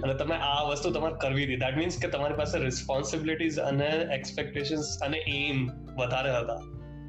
અને 0.00 0.14
તમે 0.14 0.34
આ 0.34 0.62
વસ્તુ 0.62 0.90
તમારે 0.90 1.14
કરવી 1.20 1.44
હતી 1.44 1.56
દેટ 1.56 1.76
મીન્સ 1.76 2.02
કે 2.02 2.08
તમારી 2.08 2.34
પાસે 2.34 2.58
રિસ્પોન્સિબિલિટીઝ 2.58 3.58
અને 3.58 3.88
એક્સપેક્ટેશન્સ 3.88 4.98
અને 5.02 5.18
એમ 5.18 5.70
વધારે 5.96 6.30
હતા 6.30 6.54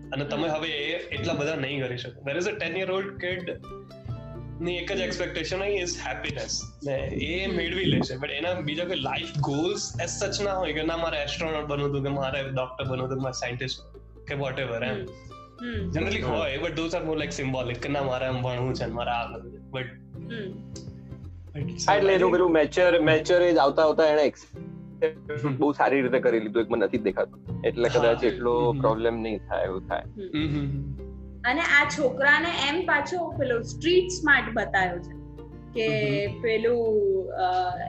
અને 0.05 0.25
તમે 0.25 0.47
હવે 0.47 0.67
એ 0.67 0.97
એટલા 0.97 1.33
બધા 1.33 1.55
નહીં 1.55 1.81
કરી 1.81 1.97
શકો 1.97 2.21
where 2.21 2.37
is 2.37 2.47
a 2.47 2.51
ten 2.51 2.77
year 2.77 2.91
old 2.91 3.19
kid 3.19 3.61
ની 4.61 4.75
એક 4.77 4.91
જ 4.91 5.01
એક્સપેક્ટેશન 5.01 5.59
હોય 5.59 5.69
ઇઝ 5.69 5.95
હેપીનેસ 6.07 6.61
ને 6.85 6.95
એ 7.07 7.47
મેળવી 7.47 7.85
લેશે 7.85 8.17
બટ 8.17 8.29
એના 8.29 8.53
બીજા 8.61 8.85
કોઈ 8.85 8.95
લાઈફ 8.95 9.39
ગોલ્સ 9.39 9.93
એઝ 10.01 10.09
સચ 10.09 10.41
ના 10.43 10.53
હોય 10.53 10.73
કે 10.73 10.83
ના 10.83 10.97
મારે 10.97 11.17
એસ્ટ્રોનોટ 11.23 11.65
બનવું 11.67 11.89
હતું 11.89 12.03
કે 12.03 12.09
મારે 12.09 12.43
ડોક્ટર 12.51 12.83
બનવું 12.83 13.07
હતું 13.07 13.21
મારે 13.21 13.39
સાયન્ટિસ્ટ 13.39 13.81
કે 14.27 14.33
વોટ 14.33 14.59
એવર 14.59 14.83
એમ 14.83 15.05
જનરલી 15.91 16.21
હોય 16.21 16.57
but 16.57 16.75
those 16.75 16.95
are 16.95 17.03
more 17.03 17.17
like 17.17 17.31
symbolic 17.31 17.79
કે 17.79 17.89
ના 17.89 18.03
મારે 18.03 18.25
આમ 18.25 18.41
ભણવું 18.41 18.73
છે 18.73 18.85
મારે 18.85 19.11
આ 19.11 19.39
બટ 19.71 19.89
એટલે 21.89 22.13
એનું 22.13 22.31
પેલું 22.31 22.51
મેચ્યોર 22.51 22.99
મેચ્યોર 22.99 23.41
એજ 23.41 23.57
આવતા 23.57 23.83
આવતા 23.83 24.05
એને 24.05 24.31
બહુ 25.57 25.71
સારી 25.71 26.01
રીતે 26.01 26.19
કરી 26.19 26.39
લીધું 26.39 26.63
એક 26.63 26.69
મને 26.69 26.85
નથી 26.85 26.97
દેખાતું. 26.97 27.61
એટલે 27.65 27.89
કદાચ 27.89 28.23
એટલો 28.23 28.73
પ્રોબ્લેમ 28.73 29.21
નહીં 29.21 29.37
થાય 29.37 29.63
એવું 29.63 29.87
થાય. 29.87 30.03
અને 31.45 31.61
આ 31.61 31.89
છોકરાને 31.89 32.51
એમ 32.69 32.81
પાછો 32.85 33.29
પેલો 33.39 33.61
સ્ટ્રીટ 33.61 34.09
સ્માર્ટ 34.11 34.53
બતાવ્યો 34.53 34.99
છે 34.99 35.25
કે 35.73 35.87
પેલું 36.41 37.29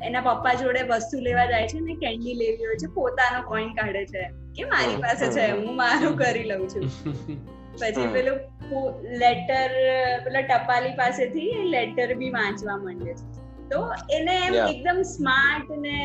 એના 0.03 0.21
પપ્પા 0.21 0.55
જોડે 0.55 0.83
વસ્તુ 0.83 1.21
લેવા 1.21 1.47
જાય 1.47 1.69
છે 1.69 1.81
ને 1.81 1.95
કેન્ડી 1.95 2.35
લેવી 2.35 2.66
હોય 2.66 2.77
છે 2.77 2.95
પોતાનો 2.95 3.49
કોઈન 3.49 3.69
કાઢે 3.69 4.05
છે. 4.07 4.25
કે 4.57 4.64
મારી 4.64 4.97
પાસે 4.97 5.27
છે 5.27 5.51
હું 5.51 5.77
મારું 5.77 6.19
કરી 6.19 6.45
લઉં 6.45 6.69
છું. 6.69 6.90
પછી 7.81 8.07
પેલું 8.12 8.37
લેટર 9.19 9.71
પેલા 10.25 10.40
ટપાલી 10.40 10.90
પાસેથી 10.90 11.51
લેટર 11.62 12.14
બી 12.14 12.31
વાંચવા 12.31 12.77
માંડે 12.77 13.14
છે. 13.14 13.27
તો 13.69 13.81
એને 14.11 14.37
એમ 14.47 14.55
એકદમ 14.55 15.03
સ્માર્ટ 15.03 15.71
ને 15.79 15.99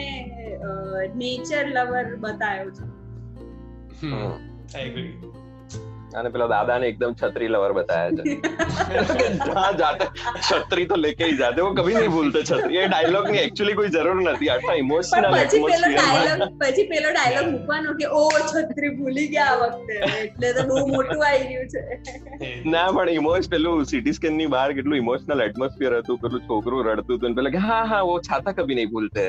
નેચર 1.15 1.67
લવર 1.67 2.15
બતાવ્યો 2.15 2.71
છે. 2.71 2.85
આઈ 4.07 4.51
I 4.75 4.79
agree. 4.79 5.40
અને 6.19 6.29
પેલા 6.33 6.47
દાદા 6.51 6.77
ને 6.81 6.87
એકદમ 6.91 7.13
છત્રી 7.19 7.49
લવર 7.53 7.73
બતાયા 7.77 8.15
છે. 8.17 8.23
છત્રી 10.47 10.85
તો 10.91 10.97
લેકે 11.03 11.23
ही 11.23 11.35
જાતે. 11.41 11.59
वो 11.59 11.69
કભી 11.77 11.95
નહીં 11.97 12.13
ભૂલતે 12.15 12.39
છત્રી. 12.41 12.79
એ 12.81 12.87
ડાયલોગની 12.87 13.41
એકચ્યુઅલી 13.43 13.77
કોઈ 13.79 13.91
જરૂર 13.95 14.17
નથી. 14.23 14.49
આટલા 14.55 14.77
ઇમોશનલ 14.83 15.37
એટમોસ્ફિયર 15.39 16.43
પછી 16.61 16.85
પેલો 16.91 17.13
ડાયલોગ 17.15 17.47
મૂકવાનો 17.53 17.95
કે 18.01 18.11
ઓ 18.19 18.23
છત્રી 18.51 18.91
ભૂલી 18.99 19.27
ગયા 19.35 19.55
વખતે. 19.63 19.95
એટલે 20.19 20.53
તો 20.59 20.67
બહુ 20.69 20.83
મોટું 20.93 21.25
આવી 21.29 21.47
ગયું 21.51 21.67
છે. 21.73 21.81
ના 22.75 22.85
પણ 22.91 23.13
ઇમોશ 23.15 23.49
પેલું 23.55 23.87
સિટી 23.93 24.17
સ્કેનની 24.19 24.51
બહાર 24.57 24.67
કેટલું 24.73 24.99
ઇમોશનલ 25.03 25.47
એટમોસ્ફિયર 25.47 25.97
હતું. 26.01 26.21
પેલું 26.27 26.45
છોકરું 26.51 26.85
રડતું 26.87 27.17
હતું 27.17 27.39
પેલા 27.41 27.55
કે 27.57 27.65
હા 27.69 27.81
હા 27.93 28.03
વો 28.11 28.19
છાતા 28.29 28.55
કભી 28.59 28.79
નહીં 28.81 28.93
ભૂલતે. 28.93 29.25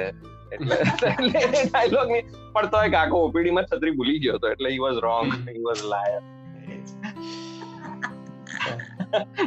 એટલે 0.55 0.77
ડાયલોગની 1.64 2.23
પણ 2.55 2.71
તો 2.73 2.85
એક 2.88 2.95
આખો 3.01 3.25
ઓપીડી 3.31 3.57
માં 3.59 3.73
છત્રી 3.73 3.97
ભૂલી 3.99 4.21
ગયો 4.25 4.38
હતો. 4.38 4.55
એટલે 4.55 4.68
he 4.73 4.83
was 4.87 5.03
wrong 5.09 5.29
he 5.49 5.66
was 5.66 5.85
liar 5.95 6.23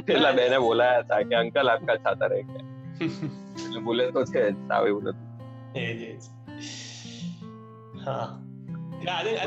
પેલા 0.05 0.33
બેને 0.33 0.57
બોલાયા 0.59 1.03
હતા 1.03 1.21
કે 1.29 1.35
અંકલ 1.35 1.67
આપકા 1.69 1.97
છાતા 1.97 2.27
રહે 2.27 2.41
ગયા 2.43 2.65
એટલે 3.57 3.79
ભૂલે 3.79 4.05
તો 4.11 4.23
છે 4.25 4.41
જ 4.51 4.55
સાવ 4.67 4.87
એવું 4.87 5.03
નથી 5.03 5.25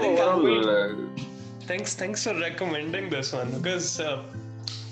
think 0.02 0.20
I 0.20 0.34
will, 0.36 0.70
Overall, 0.70 0.92
thanks 1.60 1.90
thanks 1.94 2.20
for 2.24 2.34
recommending 2.40 3.06
this 3.10 3.28
one 3.32 3.50
because 3.52 3.88
uh, 4.00 4.22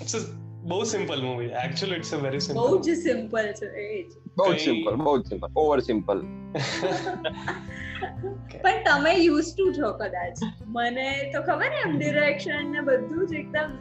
it's 0.01 0.15
a 0.15 0.21
બહુ 0.67 0.79
simple 0.83 1.19
movie 1.21 1.49
actually 1.65 1.95
it's 1.95 2.13
a 2.13 2.19
very 2.25 2.39
બહુ 2.39 2.45
simple 2.47 2.79
જ 2.81 2.95
સિમ્પલ 3.03 3.45
છે 3.59 3.67
એ 3.83 4.03
જ 4.03 4.11
બહુ 4.37 4.47
જ 4.53 4.57
સિમ્પલ 4.59 4.95
બહુ 4.95 5.13
જ 5.17 5.23
સિમ્પલ 5.27 5.47
ઓવર 5.55 5.79
સિમ્પલ 5.79 6.17
પણ 8.63 8.83
તમે 8.85 9.11
યુઝ 9.19 9.51
ટુ 9.51 9.73
છો 9.73 9.93
કદાચ. 9.95 10.37
મને 10.69 11.07
તો 11.33 11.41
ખબર 11.43 11.69
ને 11.71 11.77
એમ 11.83 11.97
ડિરેક્શન 11.97 12.71
ને 12.71 12.81
બધું 12.83 13.27
જ 13.27 13.35
એકદમ. 13.41 13.71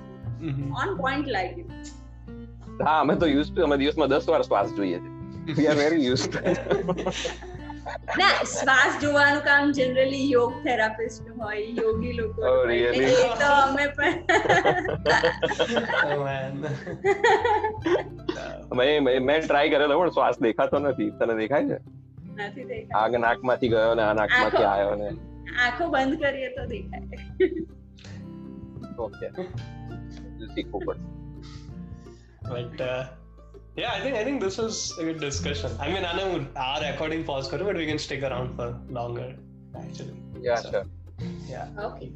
ઓન 0.76 0.96
પોઈન્ટ 0.98 1.26
લાગ્યું. 1.28 1.70
હા 2.80 3.00
અમે 3.00 3.16
તો 3.16 3.26
યુઝ 3.28 3.50
ટુ 3.50 3.62
અમે 3.64 3.76
દિવસમાં 3.78 4.10
દસ 4.10 4.26
વાર 4.28 4.42
શ્વાસ 4.44 4.74
જોઈએ 4.74 5.00
છે. 5.00 5.10
We 5.56 5.68
are 5.68 5.76
very 5.78 6.04
use 6.04 6.26
to 6.26 6.38
ના 8.18 8.44
શ્વાસ 8.50 8.98
જોવાનું 9.00 9.42
કામ 9.44 9.72
જનરલી 9.72 10.28
યોગ 10.28 10.52
થેરાપિસ્ટ 10.64 11.22
હોય 11.38 11.60
યોગી 11.76 12.12
લોકો 12.14 12.42
Oh, 12.44 12.70
એ 12.70 12.92
તો 13.36 13.46
અમે 13.58 13.88
પણ 13.96 14.18
oh 16.04 16.24
મેં 18.74 19.04
મેં- 19.04 19.24
મેં 19.24 19.42
ટ્રાય 19.42 19.70
કરેલો 19.72 19.98
પણ 20.00 20.12
શ્વાસ 20.12 20.36
દેખાતો 20.40 20.78
નથી. 20.80 21.12
તને 21.18 21.34
દેખાય 21.36 21.66
છે? 21.70 21.78
નથી 22.38 22.66
દેખાતું 22.70 23.00
આગ 23.02 23.18
નાકમાંથી 23.26 23.70
ગયો 23.74 23.92
ને 24.00 24.04
આ 24.08 24.14
નાકમાંથી 24.20 24.66
આવ્યો 24.72 24.94
ને 25.02 25.08
આંખો 25.64 25.84
બંધ 25.94 26.24
કરીએ 26.24 26.50
તો 26.56 26.64
દેખાય 26.72 27.18
ઓકે 29.06 29.26
શીખવું 30.54 30.82
પડશે 30.88 31.14
uh, 32.88 33.02
yeah 33.80 33.92
i 33.96 34.00
think 34.04 34.14
i 34.20 34.24
think 34.26 34.38
this 34.46 34.56
was 34.64 34.76
a 35.00 35.04
good 35.08 35.20
discussion 35.20 35.70
i 35.86 35.88
mean 35.94 36.04
i 36.10 36.14
know 36.18 36.28
our 36.66 36.78
recording 36.86 37.24
pause 37.30 37.48
કરું 37.52 37.66
but 37.70 37.78
we 37.82 37.88
can 37.92 38.00
stick 38.06 38.22
around 38.30 38.50
for 38.60 38.68
longer 39.00 39.28
actually 39.84 40.16
yeah 40.48 40.62
So, 40.64 40.70
sure. 40.70 40.86
yeah 41.52 41.66
okay 41.88 42.06